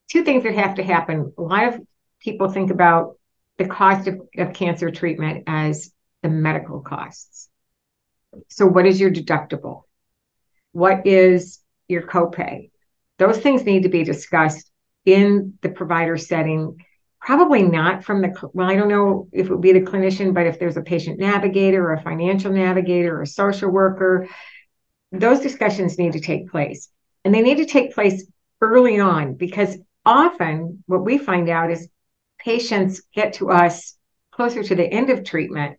two 0.10 0.24
things 0.24 0.44
that 0.44 0.56
have 0.56 0.76
to 0.76 0.84
happen. 0.84 1.34
A 1.38 1.42
lot 1.42 1.74
of 1.74 1.82
people 2.24 2.50
think 2.50 2.72
about 2.72 3.18
the 3.58 3.68
cost 3.68 4.08
of, 4.08 4.22
of 4.38 4.54
cancer 4.54 4.90
treatment 4.90 5.44
as 5.48 5.92
the 6.22 6.30
medical 6.30 6.82
costs. 6.82 7.50
So, 8.48 8.66
what 8.66 8.86
is 8.86 9.00
your 9.00 9.12
deductible? 9.12 9.84
What 10.72 11.06
is 11.06 11.60
your 11.88 12.04
copay? 12.04 12.72
Those 13.20 13.38
things 13.38 13.64
need 13.64 13.84
to 13.84 13.90
be 13.90 14.04
discussed 14.04 14.72
in 15.06 15.58
the 15.62 15.70
provider 15.70 16.18
setting 16.18 16.78
probably 17.20 17.64
not 17.64 18.04
from 18.04 18.22
the 18.22 18.50
well 18.54 18.70
i 18.70 18.76
don't 18.76 18.90
know 18.90 19.28
if 19.32 19.48
it 19.48 19.52
would 19.52 19.62
be 19.62 19.72
the 19.72 19.82
clinician 19.82 20.34
but 20.34 20.46
if 20.46 20.60
there's 20.60 20.78
a 20.78 20.82
patient 20.82 21.20
navigator 21.20 21.84
or 21.84 21.94
a 21.94 22.02
financial 22.02 22.52
navigator 22.52 23.18
or 23.18 23.22
a 23.22 23.28
social 23.28 23.70
worker 23.70 24.28
those 25.12 25.40
discussions 25.40 25.98
need 25.98 26.14
to 26.14 26.20
take 26.20 26.50
place 26.50 26.90
and 27.24 27.34
they 27.34 27.42
need 27.42 27.58
to 27.58 27.66
take 27.66 27.94
place 27.94 28.26
early 28.62 29.00
on 29.00 29.36
because 29.36 29.78
often 30.06 30.84
what 30.86 31.06
we 31.06 31.18
find 31.18 31.50
out 31.50 31.72
is 31.72 31.88
patients 32.44 33.02
get 33.14 33.34
to 33.34 33.50
us 33.52 33.96
closer 34.32 34.64
to 34.64 34.76
the 34.76 34.86
end 34.86 35.10
of 35.10 35.24
treatment 35.24 35.78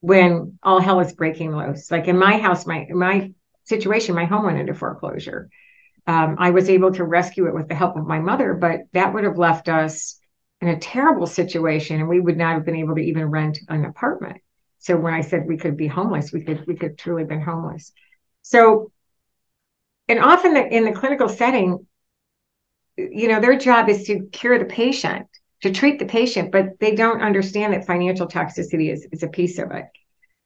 when 0.00 0.58
all 0.62 0.80
hell 0.80 1.00
is 1.00 1.12
breaking 1.12 1.56
loose 1.56 1.90
like 1.90 2.06
in 2.06 2.18
my 2.18 2.38
house 2.38 2.66
my 2.66 2.86
my 2.90 3.32
situation 3.64 4.14
my 4.14 4.24
home 4.24 4.44
went 4.44 4.58
into 4.58 4.74
foreclosure 4.74 5.50
um, 6.08 6.36
I 6.38 6.50
was 6.50 6.70
able 6.70 6.90
to 6.92 7.04
rescue 7.04 7.48
it 7.48 7.54
with 7.54 7.68
the 7.68 7.74
help 7.74 7.96
of 7.96 8.06
my 8.06 8.18
mother, 8.18 8.54
but 8.54 8.80
that 8.94 9.12
would 9.12 9.24
have 9.24 9.36
left 9.36 9.68
us 9.68 10.18
in 10.62 10.68
a 10.68 10.78
terrible 10.78 11.26
situation, 11.26 12.00
and 12.00 12.08
we 12.08 12.18
would 12.18 12.38
not 12.38 12.54
have 12.54 12.64
been 12.64 12.76
able 12.76 12.94
to 12.94 13.02
even 13.02 13.26
rent 13.26 13.58
an 13.68 13.84
apartment. 13.84 14.38
So 14.78 14.96
when 14.96 15.12
I 15.12 15.20
said 15.20 15.46
we 15.46 15.58
could 15.58 15.76
be 15.76 15.86
homeless, 15.86 16.32
we 16.32 16.42
could 16.44 16.66
we 16.66 16.76
could 16.76 16.96
truly 16.96 17.24
been 17.24 17.42
homeless. 17.42 17.92
So, 18.40 18.90
and 20.08 20.18
often 20.18 20.56
in 20.56 20.86
the 20.86 20.92
clinical 20.92 21.28
setting, 21.28 21.86
you 22.96 23.28
know, 23.28 23.40
their 23.40 23.58
job 23.58 23.90
is 23.90 24.04
to 24.04 24.28
cure 24.32 24.58
the 24.58 24.64
patient, 24.64 25.26
to 25.62 25.72
treat 25.72 25.98
the 25.98 26.06
patient, 26.06 26.52
but 26.52 26.78
they 26.78 26.94
don't 26.94 27.22
understand 27.22 27.72
that 27.72 27.86
financial 27.86 28.26
toxicity 28.26 28.92
is, 28.92 29.06
is 29.10 29.22
a 29.22 29.28
piece 29.28 29.58
of 29.58 29.70
it. 29.72 29.86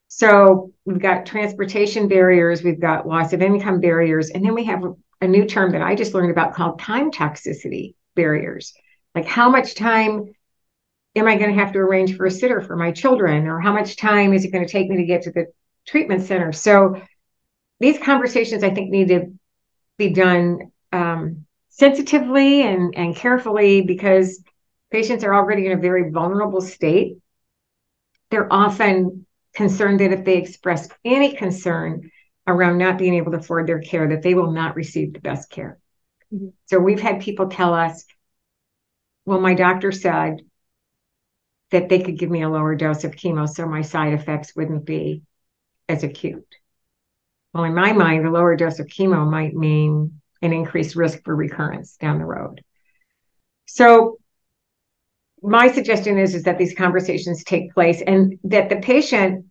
So 0.09 0.73
we've 0.85 0.99
got 0.99 1.27
transportation 1.27 2.09
barriers, 2.09 2.63
we've 2.63 2.81
got 2.81 3.07
loss 3.07 3.33
of 3.33 3.43
income 3.43 3.81
barriers, 3.81 4.31
and 4.31 4.45
then 4.45 4.55
we 4.55 4.65
have 4.65 4.83
a 5.21 5.27
new 5.27 5.47
term 5.47 5.73
that 5.73 5.83
I 5.83 5.95
just 5.95 6.15
learned 6.15 6.31
about 6.31 6.55
called 6.55 6.79
time 6.79 7.11
toxicity 7.11 7.95
barriers. 8.15 8.75
Like 9.15 9.27
how 9.27 9.49
much 9.49 9.75
time 9.75 10.35
am 11.15 11.29
I 11.29 11.37
going 11.37 11.55
to 11.55 11.61
have 11.61 11.73
to 11.73 11.79
arrange 11.79 12.17
for 12.17 12.27
a 12.27 12.31
sitter 12.31 12.61
for 12.61 12.77
my 12.77 12.93
children, 12.93 13.47
or 13.47 13.61
how 13.61 13.73
much 13.73 13.97
time 13.97 14.33
is 14.33 14.45
it 14.45 14.51
going 14.51 14.67
to 14.67 14.71
take 14.73 14.89
me 14.89 14.97
to 14.97 15.05
get 15.05 15.23
to 15.23 15.31
the 15.31 15.47
treatment 15.87 16.23
center? 16.23 16.53
So 16.53 17.01
these 17.81 17.99
conversations, 17.99 18.63
I 18.63 18.71
think, 18.71 18.91
need 18.91 19.09
to 19.09 19.33
be 19.99 20.11
done 20.11 20.73
um, 20.93 21.47
sensitively 21.71 22.63
and, 22.63 22.95
and 22.97 23.17
carefully 23.17 23.83
because 23.83 24.43
patients 24.93 25.25
are 25.25 25.35
already 25.35 25.67
in 25.67 25.73
a 25.73 25.81
very 25.81 26.11
vulnerable 26.11 26.61
state. 26.61 27.17
They're 28.31 28.53
often 28.53 29.27
concerned 29.55 30.01
that 30.01 30.13
if 30.13 30.25
they 30.25 30.37
express 30.37 30.89
any 31.05 31.35
concern, 31.35 32.11
around 32.47 32.79
not 32.79 32.99
being 32.99 33.15
able 33.15 33.33
to 33.33 33.39
afford 33.39 33.67
their 33.67 33.81
care 33.81 34.09
that 34.09 34.23
they 34.23 34.35
will 34.35 34.51
not 34.51 34.75
receive 34.75 35.13
the 35.13 35.21
best 35.21 35.51
care. 35.51 35.79
Mm-hmm. 36.33 36.49
So 36.67 36.79
we've 36.79 37.01
had 37.01 37.21
people 37.21 37.49
tell 37.49 37.75
us, 37.75 38.05
well, 39.25 39.41
my 39.41 39.55
doctor 39.55 39.93
said 39.93 40.41
that 41.71 41.89
they 41.89 42.01
could 42.01 42.19
give 42.19 42.31
me 42.31 42.43
a 42.43 42.49
lower 42.49 42.75
dose 42.75 43.05
of 43.05 43.13
chemo 43.13 43.49
so 43.49 43.67
my 43.67 43.83
side 43.83 44.13
effects 44.13 44.55
wouldn't 44.57 44.85
be 44.85 45.23
as 45.89 46.03
acute. 46.03 46.55
Well, 47.55 47.65
in 47.65 47.75
my 47.75 47.93
mind, 47.93 48.27
a 48.27 48.31
lower 48.31 48.57
dose 48.57 48.79
of 48.79 48.87
chemo 48.87 49.29
might 49.29 49.55
mean 49.55 50.21
an 50.41 50.53
increased 50.53 50.97
risk 50.97 51.23
for 51.25 51.37
recurrence 51.37 51.97
down 51.97 52.19
the 52.19 52.25
road. 52.25 52.63
So 53.67 54.19
my 55.43 55.71
suggestion 55.71 56.19
is, 56.19 56.35
is 56.35 56.45
that 56.45 56.59
these 56.59 56.75
conversations 56.75 57.45
take 57.45 57.75
place 57.75 58.03
and 58.07 58.39
that 58.45 58.69
the 58.69 58.77
patient 58.77 59.47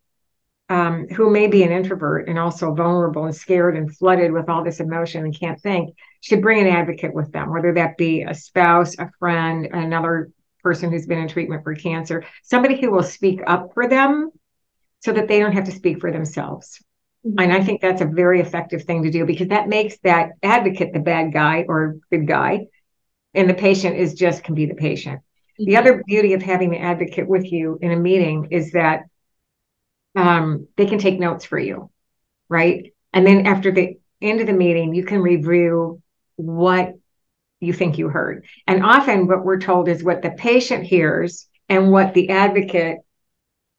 um, 0.70 1.08
who 1.10 1.30
may 1.30 1.48
be 1.48 1.64
an 1.64 1.72
introvert 1.72 2.30
and 2.30 2.40
also 2.40 2.74
vulnerable 2.74 3.26
and 3.26 3.36
scared 3.36 3.76
and 3.76 3.96
flooded 3.98 4.32
with 4.32 4.48
all 4.48 4.64
this 4.64 4.80
emotion 4.80 5.26
and 5.26 5.38
can't 5.38 5.60
think 5.60 5.96
should 6.22 6.42
bring 6.42 6.62
an 6.62 6.68
advocate 6.68 7.14
with 7.14 7.32
them, 7.34 7.52
whether 7.52 7.74
that 7.74 7.98
be 7.98 8.22
a 8.22 8.34
spouse, 8.34 8.98
a 8.98 9.12
friend, 9.20 9.68
another 9.74 10.32
person 10.64 10.90
who's 10.90 11.06
been 11.06 11.20
in 11.20 11.28
treatment 11.28 11.64
for 11.64 11.76
cancer, 11.76 12.24
somebody 12.44 12.80
who 12.80 12.90
will 12.90 13.04
speak 13.04 13.42
up 13.46 13.74
for 13.74 13.90
them 13.90 14.32
so 15.02 15.12
that 15.12 15.28
they 15.28 15.40
don't 15.40 15.54
have 15.54 15.66
to 15.66 15.72
speak 15.72 16.00
for 16.00 16.12
themselves. 16.12 16.82
Mm-hmm. 17.26 17.40
And 17.40 17.54
I 17.54 17.64
think 17.64 17.82
that's 17.82 18.02
a 18.02 18.06
very 18.06 18.40
effective 18.40 18.84
thing 18.84 19.04
to 19.04 19.12
do 19.12 19.26
because 19.26 19.50
that 19.50 19.68
makes 19.68 19.98
that 20.04 20.32
advocate 20.42 20.94
the 20.94 21.00
bad 21.00 21.34
guy 21.34 21.66
or 21.68 21.98
good 22.10 22.28
guy. 22.28 22.68
And 23.34 23.50
the 23.50 23.54
patient 23.56 23.98
is 23.98 24.14
just 24.14 24.44
can 24.44 24.56
be 24.56 24.68
the 24.68 24.76
patient. 24.76 25.22
The 25.58 25.78
other 25.78 26.04
beauty 26.06 26.34
of 26.34 26.42
having 26.42 26.72
the 26.72 26.80
advocate 26.80 27.28
with 27.28 27.52
you 27.52 27.78
in 27.82 27.92
a 27.92 27.96
meeting 27.98 28.48
is 28.52 28.72
that 28.72 29.04
um, 30.16 30.68
they 30.78 30.86
can 30.86 31.00
take 31.00 31.20
notes 31.20 31.46
for 31.46 31.60
you, 31.60 31.90
right? 32.50 32.94
And 33.14 33.26
then 33.26 33.46
after 33.46 33.72
the 33.72 34.00
end 34.22 34.42
of 34.42 34.48
the 34.48 34.54
meeting, 34.54 34.94
you 34.94 35.06
can 35.06 35.22
review 35.22 36.02
what 36.36 36.94
you 37.60 37.74
think 37.74 37.98
you 37.98 38.10
heard. 38.10 38.46
And 38.68 38.84
often 38.84 39.28
what 39.28 39.46
we're 39.46 39.60
told 39.60 39.88
is 39.88 40.04
what 40.04 40.22
the 40.22 40.32
patient 40.32 40.84
hears 40.84 41.48
and 41.70 41.92
what 41.92 42.14
the 42.14 42.30
advocate 42.30 43.00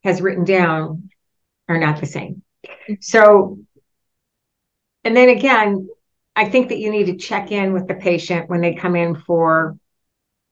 has 0.05 0.23
written 0.23 0.45
down 0.45 1.11
are 1.69 1.79
not 1.79 2.01
the 2.01 2.07
same. 2.07 2.43
So, 3.01 3.59
and 5.05 5.17
then 5.17 5.29
again, 5.29 5.89
I 6.35 6.49
think 6.49 6.69
that 6.69 6.79
you 6.79 6.91
need 6.91 7.07
to 7.07 7.17
check 7.17 7.53
in 7.53 7.73
with 7.73 7.89
the 7.89 7.95
patient 7.95 8.49
when 8.49 8.61
they 8.61 8.75
come 8.75 8.97
in 8.97 9.17
for, 9.17 9.77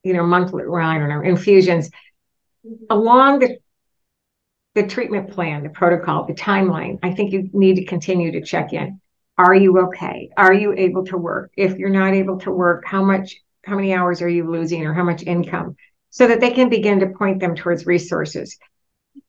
you 0.02 0.12
know, 0.12 0.25
monthly, 0.25 0.66
well, 0.66 0.87
I 0.87 0.99
don't 0.99 1.09
know, 1.09 1.21
infusions 1.21 1.90
along 2.88 3.40
the 3.40 3.59
the 4.75 4.87
treatment 4.87 5.33
plan, 5.33 5.64
the 5.64 5.69
protocol, 5.69 6.26
the 6.26 6.33
timeline, 6.33 6.99
I 7.02 7.12
think 7.12 7.33
you 7.33 7.50
need 7.52 7.75
to 7.76 7.85
continue 7.85 8.33
to 8.33 8.42
check 8.42 8.73
in. 8.73 9.00
Are 9.37 9.54
you 9.54 9.80
okay? 9.87 10.30
Are 10.37 10.54
you 10.54 10.73
able 10.75 11.04
to 11.07 11.16
work? 11.16 11.50
If 11.57 11.76
you're 11.76 11.88
not 11.88 12.14
able 12.14 12.38
to 12.40 12.52
work, 12.52 12.85
how 12.87 13.02
much, 13.02 13.35
how 13.64 13.75
many 13.75 13.92
hours 13.92 14.23
are 14.23 14.28
you 14.28 14.49
losing 14.49 14.87
or 14.87 14.95
how 14.95 15.02
much 15.02 15.25
income? 15.25 15.75
So 16.11 16.28
that 16.28 16.40
they 16.40 16.52
can 16.52 16.69
begin 16.69 17.00
to 17.00 17.09
point 17.09 17.40
them 17.40 17.57
towards 17.57 17.85
resources. 17.85 18.59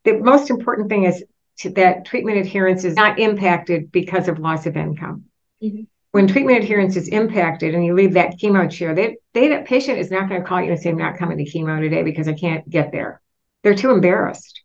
The 0.03 0.19
most 0.19 0.51
important 0.51 0.89
thing 0.89 1.05
is 1.05 1.23
that 1.73 2.05
treatment 2.05 2.37
adherence 2.37 2.83
is 2.83 2.95
not 2.95 3.17
impacted 3.17 3.91
because 3.91 4.27
of 4.27 4.37
loss 4.37 4.67
of 4.67 4.77
income. 4.77 5.25
Mm-hmm. 5.63 5.83
When 6.11 6.27
treatment 6.27 6.57
adherence 6.57 6.97
is 6.97 7.07
impacted 7.07 7.73
and 7.73 7.85
you 7.85 7.93
leave 7.93 8.13
that 8.13 8.37
chemo 8.37 8.69
chair, 8.69 8.93
they, 8.93 9.17
they, 9.33 9.49
that 9.49 9.65
patient 9.65 9.97
is 9.97 10.11
not 10.11 10.27
going 10.27 10.41
to 10.41 10.47
call 10.47 10.61
you 10.61 10.71
and 10.71 10.79
say, 10.79 10.89
I'm 10.89 10.97
not 10.97 11.17
coming 11.17 11.37
to 11.37 11.49
chemo 11.49 11.79
today 11.79 12.03
because 12.03 12.27
I 12.27 12.33
can't 12.33 12.69
get 12.69 12.91
there. 12.91 13.21
They're 13.63 13.75
too 13.75 13.91
embarrassed. 13.91 14.61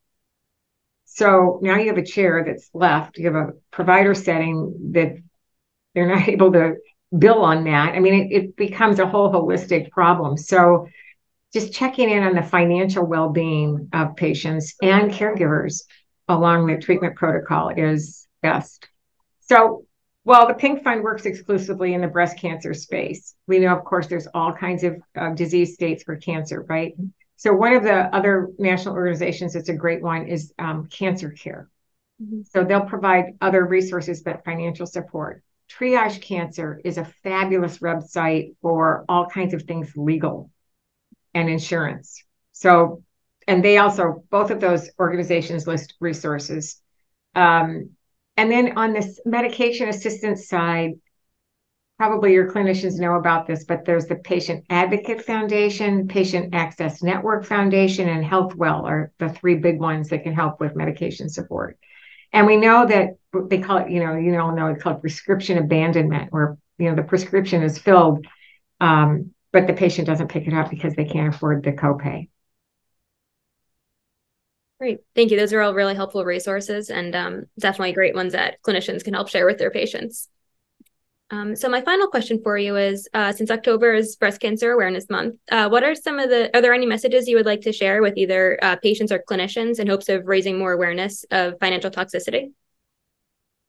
So 1.05 1.61
now 1.63 1.77
you 1.77 1.89
have 1.89 1.99
a 1.99 2.05
chair 2.05 2.45
that's 2.45 2.69
left. 2.75 3.17
You 3.17 3.27
have 3.27 3.49
a 3.49 3.53
provider 3.71 4.13
setting 4.15 4.93
that 4.93 5.17
they're 5.95 6.09
not 6.09 6.29
able 6.29 6.53
to 6.53 6.75
bill 7.17 7.43
on 7.43 7.65
that. 7.65 7.95
I 7.95 8.01
mean, 8.01 8.15
it, 8.15 8.33
it 8.33 8.57
becomes 8.57 8.99
a 8.99 9.07
whole 9.07 9.33
holistic 9.33 9.91
problem. 9.91 10.37
So 10.37 10.89
just 11.53 11.73
checking 11.73 12.11
in 12.11 12.23
on 12.23 12.35
the 12.35 12.43
financial 12.43 13.07
well-being 13.07 13.89
of 13.93 14.17
patients 14.17 14.75
and 14.83 15.11
caregivers 15.11 15.85
along 16.29 16.67
the 16.67 16.77
treatment 16.77 17.17
protocol 17.17 17.71
is 17.75 18.27
best. 18.43 18.89
So 19.41 19.86
while 20.27 20.49
the 20.49 20.55
Pink 20.55 20.83
Fund 20.83 21.05
works 21.05 21.25
exclusively 21.25 21.95
in 21.95 22.01
the 22.01 22.09
breast 22.09 22.37
cancer 22.37 22.75
space, 22.75 23.37
we 23.47 23.61
know, 23.61 23.77
of 23.77 23.85
course, 23.85 24.09
there's 24.09 24.27
all 24.35 24.53
kinds 24.53 24.83
of 24.83 25.01
uh, 25.17 25.31
disease 25.35 25.75
states 25.75 26.03
for 26.03 26.17
cancer, 26.17 26.67
right? 26.69 26.95
So 27.37 27.55
one 27.55 27.75
of 27.75 27.85
the 27.85 28.13
other 28.13 28.49
national 28.59 28.97
organizations 28.97 29.53
that's 29.53 29.69
a 29.69 29.75
great 29.75 30.03
one 30.03 30.27
is 30.27 30.53
um, 30.59 30.89
Cancer 30.89 31.31
Care. 31.31 31.69
Mm-hmm. 32.21 32.41
So 32.53 32.65
they'll 32.65 32.81
provide 32.81 33.37
other 33.41 33.65
resources, 33.65 34.23
but 34.23 34.45
financial 34.45 34.85
support. 34.85 35.45
Triage 35.71 36.21
Cancer 36.21 36.81
is 36.85 36.99
a 36.99 37.05
fabulous 37.23 37.79
website 37.79 38.57
for 38.63 39.05
all 39.09 39.27
kinds 39.27 39.55
of 39.55 39.63
things 39.63 39.93
legal. 39.95 40.51
and 41.35 41.51
insurance. 41.51 42.25
So, 42.53 43.03
and 43.47 43.63
they 43.63 43.77
also, 43.77 44.25
both 44.31 44.51
of 44.51 44.59
those 44.59 44.91
organizations 44.99 45.67
list 45.67 45.95
resources. 46.01 46.81
Um, 47.35 47.91
and 48.37 48.51
then 48.51 48.77
on 48.77 48.93
this 48.93 49.21
medication 49.25 49.89
assistance 49.89 50.49
side, 50.49 50.93
probably 51.99 52.35
your 52.35 52.51
clinicians 52.51 52.99
know 52.99 53.15
about 53.15 53.47
this, 53.47 53.65
but 53.65 53.85
there's 53.85 54.07
the 54.07 54.17
Patient 54.17 54.65
Advocate 54.69 55.23
Foundation, 55.23 56.09
Patient 56.09 56.55
Access 56.55 57.03
Network 57.03 57.47
Foundation, 57.47 58.09
and 58.09 58.25
HealthWell 58.25 58.85
are 58.85 59.13
the 59.19 59.31
three 59.31 59.57
big 59.57 59.81
ones 59.81 60.11
that 60.11 60.23
can 60.23 60.35
help 60.35 60.61
with 60.61 60.77
medication 60.77 61.29
support. 61.29 61.79
And 62.33 62.47
we 62.47 62.57
know 62.57 62.87
that 62.87 63.17
they 63.49 63.59
call 63.59 63.79
it, 63.79 63.91
you 63.91 64.05
know, 64.05 64.17
you 64.17 64.39
all 64.39 64.55
know 64.55 64.67
it's 64.67 64.83
called 64.83 65.01
prescription 65.01 65.57
abandonment, 65.57 66.33
where 66.33 66.59
you 66.79 66.91
know 66.91 66.97
the 66.97 67.03
prescription 67.03 67.63
is 67.63 67.79
filled, 67.79 68.27
um, 68.81 69.33
but 69.53 69.67
the 69.67 69.73
patient 69.73 70.07
doesn't 70.07 70.29
pick 70.29 70.47
it 70.47 70.53
up 70.53 70.69
because 70.69 70.95
they 70.95 71.07
can't 71.07 71.35
afford 71.35 71.63
the 71.63 71.73
copay. 71.73 72.29
Great. 74.87 75.01
Thank 75.17 75.33
you. 75.33 75.37
Those 75.37 75.53
are 75.53 75.61
all 75.63 75.75
really 75.75 75.97
helpful 75.97 76.25
resources 76.25 76.91
and 76.91 77.13
um, 77.17 77.47
definitely 77.59 77.93
great 77.93 78.15
ones 78.15 78.35
that 78.35 78.63
clinicians 78.63 79.03
can 79.03 79.15
help 79.15 79.29
share 79.29 79.45
with 79.45 79.59
their 79.59 79.73
patients. 79.73 80.29
Um, 81.33 81.57
so 81.57 81.69
my 81.69 81.81
final 81.81 82.07
question 82.07 82.41
for 82.41 82.57
you 82.57 82.77
is, 82.77 83.09
uh, 83.13 83.33
since 83.33 83.51
October 83.51 83.95
is 83.95 84.15
Breast 84.15 84.41
Cancer 84.41 84.71
Awareness 84.71 85.11
Month, 85.11 85.41
uh, 85.51 85.69
what 85.69 85.83
are 85.83 85.97
some 85.97 86.21
of 86.21 86.31
the, 86.31 86.57
are 86.57 86.63
there 86.63 86.73
any 86.73 86.87
messages 86.87 87.27
you 87.27 87.35
would 87.35 87.47
like 87.47 87.63
to 87.63 87.73
share 87.73 88.01
with 88.01 88.17
either 88.17 88.61
uh, 88.63 88.77
patients 88.77 89.11
or 89.11 89.25
clinicians 89.29 89.81
in 89.81 89.89
hopes 89.89 90.09
of 90.09 90.25
raising 90.29 90.57
more 90.57 90.71
awareness 90.71 91.25
of 91.33 91.59
financial 91.59 91.91
toxicity? 91.91 92.53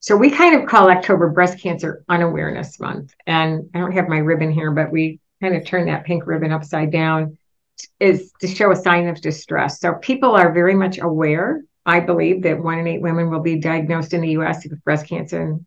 So 0.02 0.16
we 0.16 0.30
kind 0.30 0.62
of 0.62 0.70
call 0.70 0.92
October 0.92 1.30
Breast 1.30 1.58
Cancer 1.60 2.04
Unawareness 2.08 2.80
Month. 2.80 3.16
And 3.26 3.72
I 3.74 3.80
don't 3.80 3.94
have 3.94 4.08
my 4.08 4.20
ribbon 4.20 4.52
here, 4.52 4.70
but 4.70 4.92
we 4.92 5.20
kind 5.42 5.56
of 5.56 5.66
turn 5.66 5.88
that 5.88 6.06
pink 6.06 6.28
ribbon 6.28 6.52
upside 6.52 6.92
down 6.92 7.37
is 8.00 8.32
to 8.42 8.48
show 8.48 8.72
a 8.72 8.76
sign 8.76 9.08
of 9.08 9.22
distress. 9.22 9.80
So 9.80 9.94
people 9.96 10.32
are 10.32 10.52
very 10.52 10.76
much 10.76 11.00
aware. 11.00 11.64
I 11.86 12.00
believe 12.00 12.44
that 12.44 12.62
one 12.62 12.80
in 12.80 12.88
eight 12.88 13.02
women 13.02 13.30
will 13.30 13.42
be 13.42 13.60
diagnosed 13.60 14.14
in 14.14 14.22
the 14.22 14.32
US 14.32 14.64
with 14.64 14.84
breast 14.84 15.08
cancer 15.08 15.42
in 15.42 15.66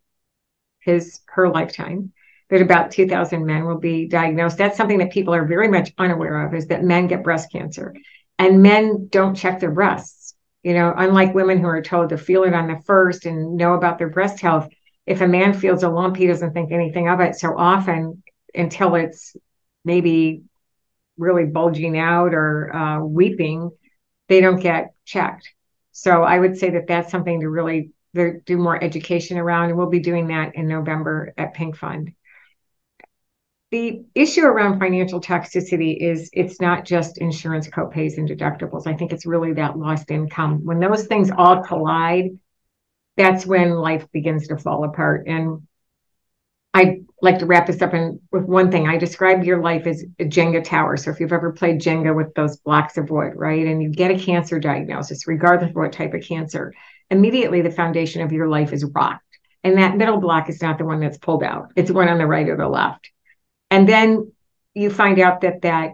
his 0.79 1.19
her 1.27 1.49
lifetime. 1.49 2.11
That 2.49 2.61
about 2.61 2.91
2,000 2.91 3.45
men 3.45 3.65
will 3.65 3.79
be 3.79 4.07
diagnosed. 4.07 4.57
That's 4.57 4.75
something 4.75 4.97
that 4.97 5.11
people 5.11 5.33
are 5.33 5.45
very 5.45 5.69
much 5.69 5.93
unaware 5.97 6.45
of 6.45 6.53
is 6.53 6.67
that 6.67 6.83
men 6.83 7.07
get 7.07 7.23
breast 7.23 7.51
cancer 7.51 7.95
and 8.37 8.61
men 8.61 9.07
don't 9.09 9.35
check 9.35 9.59
their 9.59 9.71
breasts. 9.71 10.35
You 10.63 10.73
know, 10.73 10.93
unlike 10.95 11.33
women 11.33 11.59
who 11.59 11.67
are 11.67 11.81
told 11.81 12.09
to 12.09 12.17
feel 12.17 12.43
it 12.43 12.53
on 12.53 12.67
the 12.67 12.81
first 12.85 13.25
and 13.25 13.55
know 13.55 13.73
about 13.73 13.97
their 13.97 14.09
breast 14.09 14.41
health, 14.41 14.67
if 15.05 15.21
a 15.21 15.27
man 15.27 15.53
feels 15.53 15.83
a 15.83 15.89
lump, 15.89 16.17
he 16.17 16.27
doesn't 16.27 16.53
think 16.53 16.71
anything 16.71 17.07
of 17.07 17.19
it 17.19 17.35
so 17.35 17.57
often 17.57 18.21
until 18.53 18.95
it's 18.95 19.35
maybe 19.83 20.43
really 21.21 21.45
bulging 21.45 21.97
out 21.97 22.33
or 22.33 22.75
uh, 22.75 22.99
weeping, 23.03 23.71
they 24.27 24.41
don't 24.41 24.59
get 24.59 24.93
checked. 25.05 25.47
So 25.91 26.23
I 26.23 26.39
would 26.39 26.57
say 26.57 26.71
that 26.71 26.87
that's 26.87 27.11
something 27.11 27.41
to 27.41 27.49
really 27.49 27.91
do 28.13 28.57
more 28.57 28.81
education 28.83 29.37
around, 29.37 29.69
and 29.69 29.77
we'll 29.77 29.89
be 29.89 29.99
doing 29.99 30.27
that 30.27 30.55
in 30.55 30.67
November 30.67 31.33
at 31.37 31.53
Pink 31.53 31.77
Fund. 31.77 32.11
The 33.71 34.03
issue 34.13 34.43
around 34.43 34.79
financial 34.79 35.21
toxicity 35.21 35.95
is 35.97 36.29
it's 36.33 36.59
not 36.59 36.83
just 36.83 37.19
insurance 37.19 37.69
copays 37.69 38.17
and 38.17 38.27
deductibles. 38.27 38.85
I 38.85 38.95
think 38.95 39.13
it's 39.13 39.25
really 39.25 39.53
that 39.53 39.77
lost 39.77 40.11
income. 40.11 40.65
When 40.65 40.81
those 40.81 41.07
things 41.07 41.31
all 41.31 41.63
collide, 41.63 42.31
that's 43.15 43.45
when 43.45 43.71
life 43.71 44.05
begins 44.11 44.47
to 44.47 44.57
fall 44.57 44.83
apart. 44.83 45.27
And 45.27 45.67
I 46.73 47.03
like 47.21 47.39
to 47.39 47.45
wrap 47.45 47.67
this 47.67 47.81
up 47.81 47.93
in, 47.93 48.19
with 48.31 48.45
one 48.45 48.71
thing. 48.71 48.87
I 48.87 48.97
describe 48.97 49.43
your 49.43 49.61
life 49.61 49.85
as 49.85 50.03
a 50.19 50.25
Jenga 50.25 50.63
tower. 50.63 50.97
So 50.97 51.11
if 51.11 51.19
you've 51.19 51.31
ever 51.31 51.51
played 51.51 51.79
Jenga 51.79 52.15
with 52.15 52.33
those 52.33 52.57
blocks 52.57 52.97
of 52.97 53.09
wood, 53.09 53.33
right, 53.35 53.65
and 53.65 53.81
you 53.81 53.89
get 53.89 54.11
a 54.11 54.19
cancer 54.19 54.59
diagnosis, 54.59 55.27
regardless 55.27 55.69
of 55.69 55.75
what 55.75 55.93
type 55.93 56.13
of 56.13 56.23
cancer, 56.23 56.73
immediately 57.09 57.61
the 57.61 57.71
foundation 57.71 58.21
of 58.21 58.31
your 58.31 58.47
life 58.47 58.73
is 58.73 58.83
rocked. 58.83 59.23
And 59.63 59.77
that 59.77 59.97
middle 59.97 60.17
block 60.17 60.49
is 60.49 60.61
not 60.61 60.79
the 60.79 60.85
one 60.85 60.99
that's 60.99 61.19
pulled 61.19 61.43
out. 61.43 61.71
It's 61.75 61.89
the 61.89 61.93
one 61.93 62.09
on 62.09 62.17
the 62.17 62.25
right 62.25 62.49
or 62.49 62.57
the 62.57 62.67
left. 62.67 63.11
And 63.69 63.87
then 63.87 64.31
you 64.73 64.89
find 64.89 65.19
out 65.19 65.41
that 65.41 65.61
that 65.61 65.91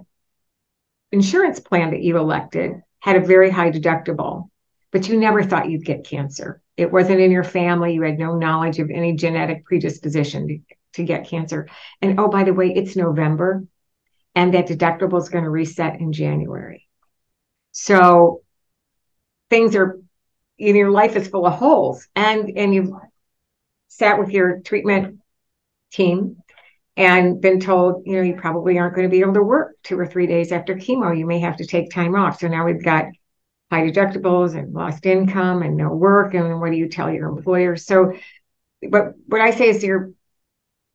insurance 1.12 1.60
plan 1.60 1.92
that 1.92 2.02
you 2.02 2.18
elected 2.18 2.82
had 3.00 3.18
a 3.18 3.26
very 3.26 3.50
high 3.50 3.72
deductible, 3.72 4.50
but 4.92 5.10
you 5.10 5.18
never 5.18 5.44
thought 5.44 5.70
you'd 5.70 5.86
get 5.86 6.06
cancer. 6.06 6.62
It 6.78 6.92
wasn't 6.92 7.20
in 7.20 7.32
your 7.32 7.44
family. 7.44 7.94
You 7.94 8.04
had 8.04 8.18
no 8.18 8.36
knowledge 8.36 8.80
of 8.80 8.90
any 8.90 9.16
genetic 9.16 9.66
predisposition 9.66 10.64
to, 10.94 11.04
get 11.04 11.28
cancer. 11.28 11.68
And 12.02 12.20
oh, 12.20 12.28
by 12.28 12.44
the 12.44 12.54
way, 12.54 12.74
it's 12.74 12.96
November 12.96 13.64
and 14.36 14.54
that 14.54 14.68
deductible 14.68 15.22
is 15.22 15.30
going 15.30 15.44
to 15.44 15.50
reset 15.50 16.00
in 16.00 16.14
January. 16.14 16.88
So 17.72 18.42
things 19.50 19.76
are, 19.76 20.00
you 20.58 20.74
know, 20.74 20.80
your 20.80 20.92
life 20.92 21.16
is 21.16 21.28
full 21.28 21.46
of 21.46 21.54
holes 21.54 22.08
and, 22.16 22.58
and 22.58 22.74
you've 22.74 22.92
sat 23.88 24.20
with 24.20 24.32
your 24.32 24.60
treatment 24.62 25.20
team 25.92 26.38
and 26.96 27.40
been 27.40 27.60
told, 27.60 28.04
you 28.06 28.16
know, 28.16 28.24
you 28.24 28.36
probably 28.36 28.80
aren't 28.80 28.96
going 28.96 29.08
to 29.08 29.16
be 29.16 29.22
able 29.22 29.36
to 29.36 29.44
work 29.44 29.76
two 29.84 30.00
or 30.00 30.08
three 30.08 30.26
days 30.26 30.52
after 30.52 30.76
chemo. 30.76 31.18
You 31.18 31.28
may 31.28 31.40
have 31.40 31.58
to 31.58 31.66
take 31.66 31.92
time 31.92 32.16
off. 32.16 32.40
So 32.40 32.48
now 32.48 32.66
we've 32.66 32.84
got 32.84 33.06
high 33.70 33.90
deductibles 33.90 34.58
and 34.58 34.74
lost 34.74 35.06
income 35.06 35.62
and 35.62 35.76
no 35.76 35.90
work 35.90 36.34
and 36.34 36.60
what 36.62 36.72
do 36.72 36.78
you 36.78 36.88
tell 36.88 37.12
your 37.12 37.28
employer 37.28 37.76
so 37.76 38.14
but 38.90 39.14
what 39.26 39.42
i 39.42 39.52
say 39.52 39.70
is 39.70 39.84
your 39.84 40.12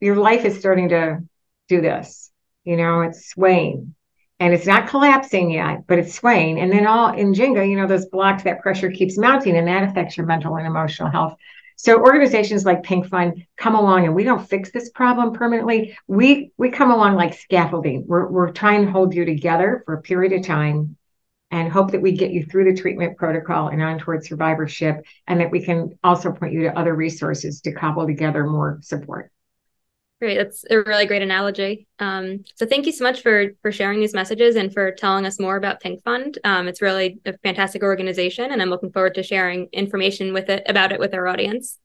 your 0.02 0.16
life 0.16 0.44
is 0.44 0.58
starting 0.58 0.88
to 0.88 1.20
do 1.68 1.80
this. 1.80 2.30
You 2.64 2.76
know 2.76 3.02
it's 3.02 3.28
swaying. 3.30 3.94
And 4.40 4.52
it's 4.52 4.66
not 4.66 4.88
collapsing 4.88 5.50
yet 5.50 5.86
but 5.86 5.98
it's 6.00 6.14
swaying. 6.14 6.58
And 6.58 6.72
then 6.72 6.86
all 6.86 7.14
in 7.14 7.32
jenga 7.32 7.68
you 7.68 7.76
know 7.76 7.86
those 7.86 8.06
blocks 8.06 8.42
that 8.42 8.60
pressure 8.60 8.90
keeps 8.90 9.16
mounting 9.16 9.56
and 9.56 9.68
that 9.68 9.84
affects 9.84 10.16
your 10.16 10.26
mental 10.26 10.56
and 10.56 10.66
emotional 10.66 11.10
health. 11.10 11.36
So 11.76 12.00
organizations 12.00 12.64
like 12.64 12.82
pink 12.82 13.06
fund 13.06 13.46
come 13.56 13.74
along 13.76 14.04
and 14.04 14.14
we 14.14 14.24
don't 14.24 14.48
fix 14.48 14.72
this 14.72 14.90
problem 14.90 15.32
permanently. 15.34 15.96
We 16.08 16.52
we 16.56 16.70
come 16.70 16.90
along 16.90 17.14
like 17.14 17.34
scaffolding. 17.34 18.04
We're, 18.06 18.28
we're 18.28 18.50
trying 18.50 18.84
to 18.84 18.90
hold 18.92 19.14
you 19.14 19.24
together 19.24 19.82
for 19.86 19.94
a 19.94 20.02
period 20.02 20.32
of 20.32 20.44
time 20.44 20.96
and 21.52 21.70
hope 21.70 21.92
that 21.92 22.02
we 22.02 22.12
get 22.12 22.32
you 22.32 22.44
through 22.44 22.64
the 22.64 22.80
treatment 22.80 23.18
protocol 23.18 23.68
and 23.68 23.82
on 23.82 23.98
towards 23.98 24.28
survivorship, 24.28 25.04
and 25.26 25.38
that 25.38 25.50
we 25.50 25.62
can 25.62 25.98
also 26.02 26.32
point 26.32 26.54
you 26.54 26.62
to 26.62 26.78
other 26.78 26.94
resources 26.94 27.60
to 27.60 27.72
cobble 27.72 28.06
together 28.06 28.46
more 28.46 28.78
support. 28.80 29.30
Great, 30.22 30.38
that's 30.38 30.64
a 30.70 30.78
really 30.82 31.04
great 31.04 31.22
analogy. 31.22 31.88
Um, 31.98 32.44
so 32.54 32.64
thank 32.64 32.86
you 32.86 32.92
so 32.92 33.02
much 33.02 33.22
for 33.22 33.56
for 33.60 33.72
sharing 33.72 33.98
these 33.98 34.14
messages 34.14 34.54
and 34.54 34.72
for 34.72 34.92
telling 34.92 35.26
us 35.26 35.40
more 35.40 35.56
about 35.56 35.80
Pink 35.80 36.00
Fund. 36.04 36.38
Um, 36.44 36.68
it's 36.68 36.80
really 36.80 37.18
a 37.26 37.36
fantastic 37.38 37.82
organization, 37.82 38.52
and 38.52 38.62
I'm 38.62 38.70
looking 38.70 38.92
forward 38.92 39.16
to 39.16 39.24
sharing 39.24 39.66
information 39.72 40.32
with 40.32 40.48
it 40.48 40.62
about 40.66 40.92
it 40.92 41.00
with 41.00 41.12
our 41.12 41.26
audience. 41.26 41.76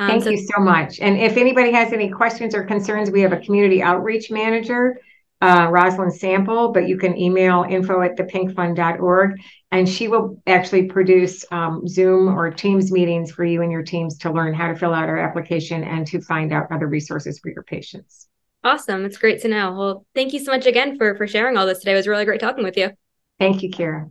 Um, 0.00 0.08
Thank 0.08 0.24
so- 0.24 0.30
you 0.30 0.38
so 0.38 0.60
much. 0.60 0.98
And 0.98 1.16
if 1.16 1.36
anybody 1.36 1.70
has 1.70 1.92
any 1.92 2.10
questions 2.10 2.52
or 2.52 2.64
concerns, 2.64 3.12
we 3.12 3.20
have 3.20 3.32
a 3.32 3.38
community 3.38 3.80
outreach 3.80 4.28
manager 4.28 5.00
uh, 5.44 5.68
Rosalind 5.70 6.14
Sample, 6.14 6.72
but 6.72 6.88
you 6.88 6.96
can 6.96 7.18
email 7.18 7.66
info 7.68 8.00
at 8.00 8.16
thepinkfund.org. 8.16 9.38
And 9.70 9.86
she 9.86 10.08
will 10.08 10.40
actually 10.46 10.84
produce 10.84 11.44
um, 11.50 11.86
Zoom 11.86 12.28
or 12.28 12.50
Teams 12.50 12.90
meetings 12.90 13.30
for 13.30 13.44
you 13.44 13.60
and 13.60 13.70
your 13.70 13.82
teams 13.82 14.16
to 14.18 14.32
learn 14.32 14.54
how 14.54 14.68
to 14.68 14.76
fill 14.76 14.94
out 14.94 15.08
our 15.08 15.18
application 15.18 15.84
and 15.84 16.06
to 16.06 16.20
find 16.22 16.52
out 16.52 16.68
other 16.72 16.86
resources 16.86 17.40
for 17.40 17.50
your 17.50 17.64
patients. 17.64 18.28
Awesome. 18.62 19.04
It's 19.04 19.18
great 19.18 19.42
to 19.42 19.48
know. 19.48 19.72
Well, 19.72 20.06
thank 20.14 20.32
you 20.32 20.42
so 20.42 20.50
much 20.50 20.64
again 20.64 20.96
for, 20.96 21.14
for 21.16 21.26
sharing 21.26 21.58
all 21.58 21.66
this 21.66 21.80
today. 21.80 21.92
It 21.92 21.96
was 21.96 22.08
really 22.08 22.24
great 22.24 22.40
talking 22.40 22.64
with 22.64 22.78
you. 22.78 22.92
Thank 23.38 23.62
you, 23.62 23.70
Kara. 23.70 24.08